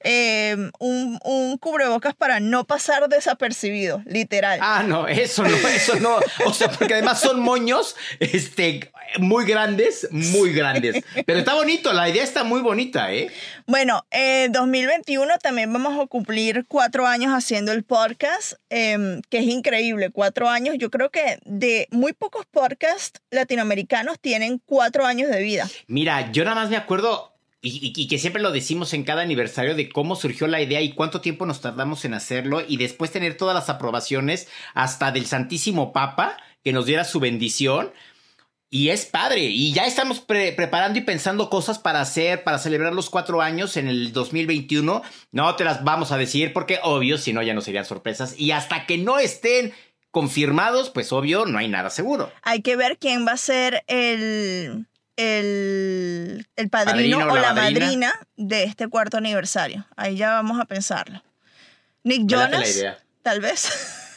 Eh, 0.02 0.56
un, 0.78 1.18
un 1.24 1.58
cubrebocas 1.58 2.14
para 2.14 2.40
no 2.40 2.64
pasar 2.64 3.08
desapercibido, 3.08 4.02
literal. 4.06 4.58
Ah, 4.62 4.82
no, 4.86 5.06
eso 5.06 5.44
no, 5.44 5.56
eso 5.68 5.96
no. 6.00 6.18
O 6.46 6.52
sea, 6.52 6.70
porque 6.70 6.94
además 6.94 7.20
son 7.20 7.40
moños, 7.40 7.96
este, 8.18 8.90
muy 9.18 9.44
grandes, 9.44 10.08
muy 10.10 10.52
grandes. 10.52 11.04
Pero 11.26 11.38
está 11.38 11.54
bonito, 11.54 11.92
la 11.92 12.08
idea 12.08 12.22
está 12.22 12.44
muy 12.44 12.60
bonita, 12.60 13.12
¿eh? 13.12 13.30
Bueno, 13.66 14.04
eh, 14.10 14.48
2021 14.50 15.38
también 15.38 15.72
vamos 15.72 16.00
a 16.02 16.06
cumplir 16.06 16.64
cuatro 16.66 17.06
años 17.06 17.32
haciendo 17.32 17.72
el 17.72 17.84
podcast, 17.84 18.54
em, 18.68 19.20
que 19.28 19.38
es 19.38 19.44
increíble, 19.44 20.10
cuatro 20.10 20.48
años. 20.48 20.76
Yo 20.78 20.90
creo 20.90 21.10
que 21.10 21.38
de 21.44 21.88
muy 21.90 22.12
pocos 22.12 22.46
podcasts 22.46 23.20
latinoamericanos 23.30 24.18
tienen 24.20 24.60
cuatro 24.64 25.04
años 25.04 25.30
de 25.30 25.42
vida. 25.42 25.68
Mira, 25.86 26.30
yo 26.32 26.44
nada 26.44 26.56
más 26.56 26.70
me 26.70 26.76
acuerdo, 26.76 27.34
y, 27.62 27.92
y- 27.94 28.09
que 28.09 28.18
siempre 28.18 28.42
lo 28.42 28.53
decimos 28.53 28.94
en 28.94 29.05
cada 29.05 29.23
aniversario, 29.23 29.75
de 29.75 29.88
cómo 29.88 30.16
surgió 30.16 30.46
la 30.46 30.62
idea 30.62 30.81
y 30.81 30.92
cuánto 30.92 31.20
tiempo 31.20 31.46
nos 31.46 31.61
tardamos 31.61 32.05
en 32.05 32.14
hacerlo, 32.14 32.62
y 32.66 32.77
después 32.79 33.11
tener 33.11 33.37
todas 33.37 33.55
las 33.55 33.68
aprobaciones, 33.68 34.49
hasta 34.75 35.12
del 35.12 35.27
Santísimo 35.27 35.92
Papa, 35.92 36.37
que 36.64 36.73
nos 36.73 36.87
diera 36.87 37.05
su 37.05 37.20
bendición. 37.20 37.92
Y 38.73 38.90
es 38.90 39.05
padre, 39.05 39.40
y 39.46 39.73
ya 39.73 39.85
estamos 39.87 40.20
pre- 40.20 40.53
preparando 40.53 40.99
y 40.99 41.03
pensando 41.03 41.51
cosas 41.51 41.81
para 41.81 42.01
hacer, 42.01 42.44
para 42.44 42.59
celebrar 42.61 42.92
los 42.94 43.11
cuatro 43.11 43.42
años 43.42 43.77
en 43.77 43.88
el 43.88 44.12
2021. 44.12 45.03
No 45.33 45.57
te 45.57 45.64
las 45.64 45.83
vamos 45.83 46.12
a 46.12 46.16
decir 46.18 46.53
porque 46.53 46.79
obvio, 46.85 47.18
si 47.18 47.33
no 47.33 47.42
ya 47.42 47.53
no 47.53 47.62
serían 47.62 47.85
sorpresas. 47.85 48.38
Y 48.38 48.53
hasta 48.53 48.87
que 48.87 48.96
no 48.96 49.18
estén 49.18 49.73
confirmados, 50.12 50.90
pues 50.90 51.12
obvio, 51.12 51.46
no 51.46 51.59
hay 51.59 51.66
nada 51.68 51.90
seguro. 51.90 52.31
Hay 52.42 52.62
que 52.62 52.77
ver 52.77 52.96
quién 52.99 53.27
va 53.27 53.33
a 53.33 53.37
ser 53.38 53.83
el, 53.88 54.87
el, 55.20 56.46
el 56.56 56.68
padrino, 56.70 57.18
Padrino 57.18 57.33
o 57.33 57.37
la 57.37 57.42
la 57.42 57.54
madrina. 57.54 57.80
madrina 57.87 58.20
de 58.37 58.64
este 58.64 58.88
cuarto 58.88 59.16
aniversario. 59.18 59.87
Ahí 59.96 60.16
ya 60.16 60.30
vamos 60.33 60.59
a 60.61 60.64
pensarlo. 60.64 61.22
Nick 62.04 62.22
Jonas, 62.26 62.83
tal 63.22 63.40
vez. 63.40 63.68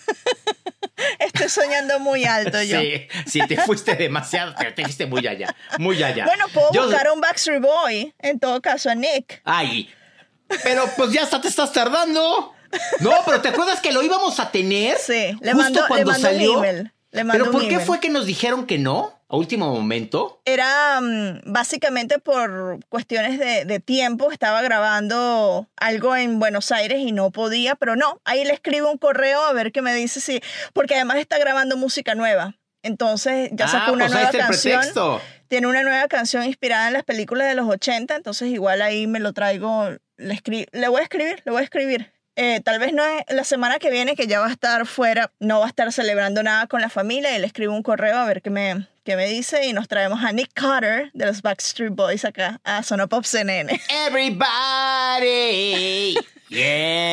Estoy 1.19 1.49
soñando 1.49 1.99
muy 1.99 2.25
alto 2.25 2.61
yo. 2.63 2.79
Sí, 2.79 3.07
sí, 3.25 3.39
te 3.47 3.57
fuiste 3.57 3.95
demasiado, 3.95 4.53
te, 4.55 4.71
te 4.71 4.83
fuiste 4.83 5.05
muy 5.05 5.25
allá, 5.27 5.53
muy 5.79 6.01
allá. 6.01 6.25
Bueno, 6.25 6.45
puedo 6.53 6.71
Yo- 6.71 6.83
buscar 6.85 7.07
a 7.07 7.13
un 7.13 7.19
Backstreet 7.21 7.61
Boy, 7.61 8.13
en 8.19 8.39
todo 8.39 8.61
caso 8.61 8.89
a 8.89 8.95
Nick. 8.95 9.41
Ay, 9.43 9.89
pero 10.63 10.89
pues 10.95 11.11
ya 11.11 11.23
hasta 11.23 11.41
te 11.41 11.47
estás 11.47 11.71
tardando. 11.73 12.53
No, 13.01 13.11
pero 13.25 13.41
¿te 13.41 13.49
acuerdas 13.49 13.79
que 13.81 13.91
lo 13.91 14.01
íbamos 14.01 14.39
a 14.39 14.49
tener? 14.51 14.97
Sí, 14.97 15.35
le 15.41 15.53
justo 15.53 15.57
mandó, 15.57 15.81
le 15.81 15.87
cuando 15.87 16.11
mandó 16.11 16.27
salió. 16.27 16.53
un 16.59 16.65
email. 16.65 16.93
Le 17.11 17.25
Pero 17.25 17.45
un 17.45 17.51
¿por 17.51 17.61
qué 17.61 17.67
email. 17.73 17.85
fue 17.85 17.99
que 17.99 18.09
nos 18.09 18.25
dijeron 18.25 18.65
que 18.65 18.77
no 18.79 19.22
a 19.33 19.37
último 19.37 19.73
momento? 19.73 20.39
Era 20.45 21.01
mm, 21.01 21.41
básicamente 21.45 22.19
por 22.19 22.79
cuestiones 22.87 23.39
de, 23.39 23.65
de 23.65 23.79
tiempo. 23.79 24.31
Estaba 24.31 24.61
grabando 24.61 25.67
algo 25.75 26.15
en 26.15 26.39
Buenos 26.39 26.71
Aires 26.71 26.99
y 26.99 27.11
no 27.11 27.31
podía, 27.31 27.75
pero 27.75 27.95
no. 27.95 28.21
Ahí 28.25 28.45
le 28.45 28.53
escribo 28.53 28.91
un 28.91 28.97
correo 28.97 29.41
a 29.43 29.53
ver 29.53 29.71
qué 29.71 29.81
me 29.81 29.93
dice 29.95 30.21
si. 30.21 30.41
Porque 30.73 30.95
además 30.95 31.17
está 31.17 31.37
grabando 31.39 31.77
música 31.77 32.13
nueva. 32.15 32.55
Entonces 32.83 33.49
ya 33.53 33.67
sacó 33.67 33.91
ah, 33.91 33.93
una 33.93 34.05
pues 34.05 34.15
ahí 34.15 34.23
nueva 34.23 34.37
el 34.37 34.45
canción. 34.45 34.79
pretexto. 34.79 35.21
Tiene 35.47 35.67
una 35.67 35.81
nueva 35.83 36.07
canción 36.07 36.43
inspirada 36.43 36.87
en 36.87 36.93
las 36.93 37.03
películas 37.03 37.47
de 37.47 37.55
los 37.55 37.67
80. 37.67 38.15
Entonces 38.15 38.49
igual 38.49 38.81
ahí 38.83 39.07
me 39.07 39.19
lo 39.19 39.33
traigo. 39.33 39.89
Le, 40.17 40.33
escri- 40.35 40.67
le 40.71 40.87
voy 40.89 40.99
a 41.01 41.03
escribir, 41.03 41.41
le 41.43 41.51
voy 41.51 41.61
a 41.61 41.63
escribir. 41.63 42.11
Eh, 42.35 42.61
tal 42.61 42.79
vez 42.79 42.93
no 42.93 43.03
es 43.03 43.23
la 43.29 43.43
semana 43.43 43.79
que 43.79 43.89
viene, 43.91 44.15
que 44.15 44.27
ya 44.27 44.39
va 44.39 44.47
a 44.47 44.51
estar 44.51 44.85
fuera, 44.87 45.31
no 45.39 45.59
va 45.59 45.65
a 45.65 45.69
estar 45.69 45.91
celebrando 45.91 46.41
nada 46.43 46.65
con 46.67 46.81
la 46.81 46.89
familia 46.89 47.35
y 47.35 47.39
le 47.39 47.45
escribo 47.47 47.73
un 47.75 47.83
correo 47.83 48.17
a 48.17 48.25
ver 48.25 48.41
qué 48.41 48.49
me, 48.49 48.87
qué 49.03 49.15
me 49.15 49.27
dice 49.27 49.65
y 49.65 49.73
nos 49.73 49.87
traemos 49.87 50.23
a 50.23 50.31
Nick 50.31 50.51
Carter 50.53 51.09
de 51.13 51.25
los 51.25 51.41
Backstreet 51.41 51.93
Boys 51.93 52.25
acá 52.25 52.59
a 52.63 52.83
Sonopop 52.83 53.25
CNN. 53.25 53.79
Everybody. 54.07 54.45
Yeah. 56.15 56.23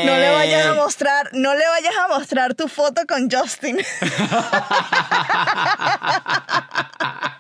No 0.05 0.19
le 0.19 0.31
vayas 0.33 0.67
a 0.67 0.75
mostrar, 0.75 1.31
no 1.33 1.55
le 1.55 1.67
vayas 1.67 1.95
a 1.97 2.09
mostrar 2.09 2.55
tu 2.55 2.69
foto 2.69 3.07
con 3.07 3.31
Justin. 3.31 3.79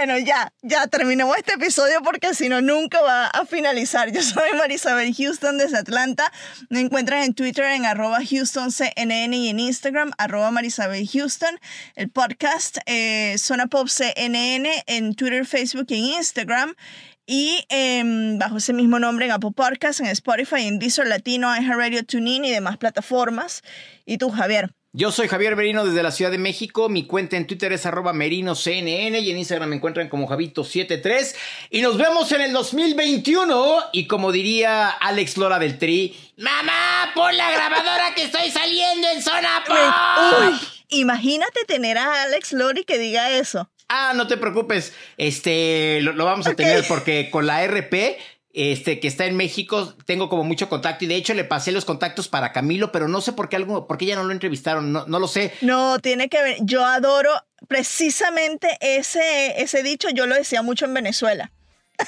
Bueno, 0.00 0.18
ya, 0.18 0.50
ya 0.62 0.86
terminamos 0.86 1.36
este 1.36 1.52
episodio 1.52 2.00
porque 2.02 2.32
si 2.32 2.48
no, 2.48 2.62
nunca 2.62 3.02
va 3.02 3.26
a 3.26 3.44
finalizar. 3.44 4.10
Yo 4.10 4.22
soy 4.22 4.56
Marisabel 4.56 5.14
Houston 5.14 5.58
desde 5.58 5.76
Atlanta. 5.76 6.32
Me 6.70 6.80
encuentran 6.80 7.22
en 7.22 7.34
Twitter 7.34 7.66
en 7.66 7.84
arroba 7.84 8.20
HoustonCNN 8.20 9.34
y 9.34 9.50
en 9.50 9.60
Instagram 9.60 10.12
arroba 10.16 10.50
Marisabel 10.52 11.06
Houston. 11.06 11.60
El 11.96 12.08
podcast 12.08 12.78
eh, 12.86 13.36
Zona 13.36 13.66
Pop 13.66 13.88
en 14.16 15.14
Twitter, 15.16 15.44
Facebook 15.44 15.84
y 15.90 15.98
en 15.98 16.04
Instagram. 16.16 16.74
Y 17.26 17.66
em, 17.68 18.38
bajo 18.38 18.56
ese 18.56 18.72
mismo 18.72 18.98
nombre 18.98 19.26
en 19.26 19.32
Apple 19.32 19.52
Podcasts, 19.54 20.00
en 20.00 20.06
Spotify, 20.06 20.66
en 20.66 20.78
Deezer 20.78 21.08
Latino, 21.08 21.54
iHeartRadio, 21.54 22.06
TuneIn 22.06 22.46
y 22.46 22.50
demás 22.50 22.78
plataformas. 22.78 23.62
¿Y 24.06 24.16
tú, 24.16 24.30
Javier? 24.30 24.70
Yo 24.92 25.12
soy 25.12 25.28
Javier 25.28 25.54
Merino 25.54 25.86
desde 25.86 26.02
la 26.02 26.10
Ciudad 26.10 26.32
de 26.32 26.38
México. 26.38 26.88
Mi 26.88 27.06
cuenta 27.06 27.36
en 27.36 27.46
Twitter 27.46 27.72
es 27.72 27.86
arroba 27.86 28.12
merinoCNN 28.12 29.14
y 29.14 29.30
en 29.30 29.38
Instagram 29.38 29.68
me 29.68 29.76
encuentran 29.76 30.08
como 30.08 30.28
Javito73. 30.28 31.36
Y 31.70 31.80
nos 31.80 31.96
vemos 31.96 32.32
en 32.32 32.40
el 32.40 32.52
2021. 32.52 33.84
Y 33.92 34.08
como 34.08 34.32
diría 34.32 34.88
Alex 34.88 35.36
Lora 35.36 35.60
del 35.60 35.78
Tri, 35.78 36.18
¡Mamá, 36.38 37.12
pon 37.14 37.36
la 37.36 37.52
grabadora 37.52 38.16
que 38.16 38.24
estoy 38.24 38.50
saliendo 38.50 39.08
en 39.10 39.22
Zona 39.22 39.62
Pop! 39.64 39.76
Uy, 40.40 40.58
imagínate 40.88 41.64
tener 41.68 41.96
a 41.96 42.22
Alex 42.24 42.52
Lori 42.52 42.82
que 42.82 42.98
diga 42.98 43.30
eso. 43.30 43.70
Ah, 43.88 44.12
no 44.16 44.26
te 44.26 44.38
preocupes. 44.38 44.92
Este, 45.16 46.00
lo, 46.02 46.14
lo 46.14 46.24
vamos 46.24 46.48
a 46.48 46.54
tener 46.54 46.84
porque 46.88 47.30
con 47.30 47.46
la 47.46 47.64
RP 47.64 48.18
este, 48.52 48.98
que 48.98 49.08
está 49.08 49.26
en 49.26 49.36
México, 49.36 49.94
tengo 50.06 50.28
como 50.28 50.44
mucho 50.44 50.68
contacto 50.68 51.04
y 51.04 51.08
de 51.08 51.16
hecho 51.16 51.34
le 51.34 51.44
pasé 51.44 51.72
los 51.72 51.84
contactos 51.84 52.28
para 52.28 52.52
Camilo, 52.52 52.90
pero 52.90 53.08
no 53.08 53.20
sé 53.20 53.32
por 53.32 53.48
qué 53.48 53.56
algo, 53.56 53.86
por 53.86 53.98
qué 53.98 54.06
ya 54.06 54.16
no 54.16 54.24
lo 54.24 54.32
entrevistaron, 54.32 54.92
no, 54.92 55.06
no 55.06 55.18
lo 55.18 55.28
sé. 55.28 55.52
No, 55.60 55.98
tiene 56.00 56.28
que 56.28 56.42
ver. 56.42 56.56
Yo 56.60 56.84
adoro 56.84 57.30
precisamente 57.68 58.76
ese, 58.80 59.60
ese 59.62 59.82
dicho, 59.82 60.08
yo 60.10 60.26
lo 60.26 60.34
decía 60.34 60.62
mucho 60.62 60.84
en 60.84 60.94
Venezuela. 60.94 61.52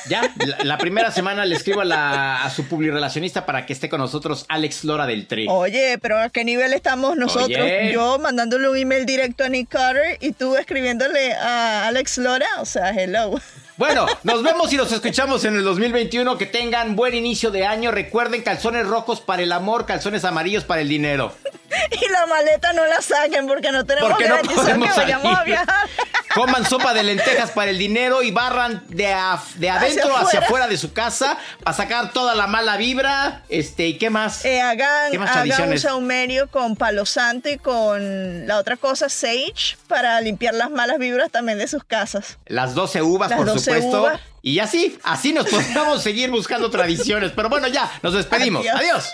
Ya, 0.09 0.23
la, 0.47 0.65
la 0.65 0.79
primera 0.79 1.11
semana 1.11 1.45
le 1.45 1.55
escribo 1.55 1.83
a, 1.83 1.85
la, 1.85 2.45
a 2.45 2.51
su 2.51 2.67
publirelacionista 2.67 3.47
para 3.47 3.67
que 3.67 3.73
esté 3.73 3.89
con 3.89 4.01
nosotros, 4.01 4.45
Alex 4.49 4.85
Lora 4.85 5.07
del 5.07 5.27
Tri. 5.27 5.47
Oye, 5.49 5.99
pero 6.01 6.19
¿a 6.19 6.31
qué 6.31 6.45
nivel 6.45 6.73
estamos 6.73 7.17
nosotros? 7.17 7.61
Oye. 7.61 7.93
Yo 7.93 8.19
mandándole 8.19 8.69
un 8.69 8.77
email 8.77 9.07
directo 9.07 9.45
a 9.45 9.49
Nick 9.49 9.69
Carter 9.69 10.19
y 10.21 10.33
tú 10.33 10.57
escribiéndole 10.57 11.35
a 11.35 11.87
Alex 11.89 12.19
Lora, 12.19 12.49
o 12.59 12.65
sea, 12.65 12.91
hello. 12.91 13.41
Bueno, 13.83 14.07
nos 14.23 14.45
vemos 14.45 14.73
y 14.73 14.77
nos 14.77 14.93
escuchamos 14.93 15.45
en 15.45 15.57
el 15.57 15.65
2021. 15.65 16.39
Que 16.39 16.47
tengan 16.47 16.95
buen 16.95 17.17
inicio 17.17 17.51
de 17.51 17.67
año. 17.67 17.91
Recuerden 17.91 18.43
calzones 18.43 18.87
rojos 18.87 19.21
para 19.21 19.43
el 19.43 19.51
amor, 19.51 19.87
calzones 19.87 20.25
amarillos 20.25 20.63
para 20.63 20.83
el 20.83 20.89
dinero. 20.89 21.35
Y 21.91 22.09
la 22.11 22.27
maleta 22.27 22.73
no 22.73 22.87
la 22.87 23.01
saquen 23.03 23.47
porque 23.47 23.73
no 23.73 23.85
tenemos 23.85 24.11
Porque 24.11 24.25
no 24.29 24.35
garantizado 24.37 24.67
podemos 24.67 24.89
que 24.95 25.01
vayamos 25.01 25.39
a 25.39 25.45
viajar. 25.45 25.89
Coman 26.35 26.65
sopa 26.65 26.95
de 26.95 27.03
lentejas 27.03 27.51
para 27.51 27.71
el 27.71 27.79
dinero 27.79 28.23
y 28.23 28.31
barran 28.31 28.83
de, 28.89 29.15
de 29.57 29.71
adentro 29.71 30.17
hacia 30.17 30.41
afuera. 30.41 30.47
afuera. 30.47 30.67
de 30.69 30.77
su 30.79 30.93
casa 30.95 31.37
para 31.63 31.77
sacar 31.77 32.13
toda 32.13 32.35
la 32.35 32.47
mala 32.47 32.77
vibra. 32.79 33.43
Este, 33.51 33.87
¿y 33.89 33.99
qué 33.99 34.09
más? 34.09 34.45
Eh, 34.47 34.61
hagan, 34.61 35.11
¿Qué 35.13 35.19
más 35.19 35.31
hagan 35.31 35.43
un 35.43 35.49
tradiciones? 35.51 35.83
saumerio 35.83 36.49
con 36.51 36.77
palo 36.77 37.05
santo 37.05 37.51
y 37.51 37.59
con 37.59 38.47
la 38.47 38.57
otra 38.59 38.77
cosa, 38.77 39.09
sage, 39.11 39.77
para 39.89 40.21
limpiar 40.23 40.55
las 40.55 40.71
malas 40.71 40.99
vibras 40.99 41.31
también 41.31 41.59
de 41.59 41.69
sus 41.69 41.85
casas. 41.85 42.39
Las 42.47 42.75
12 42.75 43.03
uvas, 43.03 43.29
Las 43.31 43.37
por 43.37 43.47
12 43.49 43.59
supuesto. 43.61 44.01
uvas. 44.03 44.21
Y 44.45 44.59
así, 44.59 44.99
así 45.05 45.33
nos 45.33 45.47
podemos 45.47 46.03
seguir 46.03 46.31
buscando 46.31 46.71
tradiciones. 46.71 47.31
Pero 47.37 47.49
bueno, 47.49 47.69
ya, 47.69 47.93
nos 48.03 48.15
despedimos. 48.15 48.63
Adiós. 48.63 48.81
Adiós. 48.81 49.05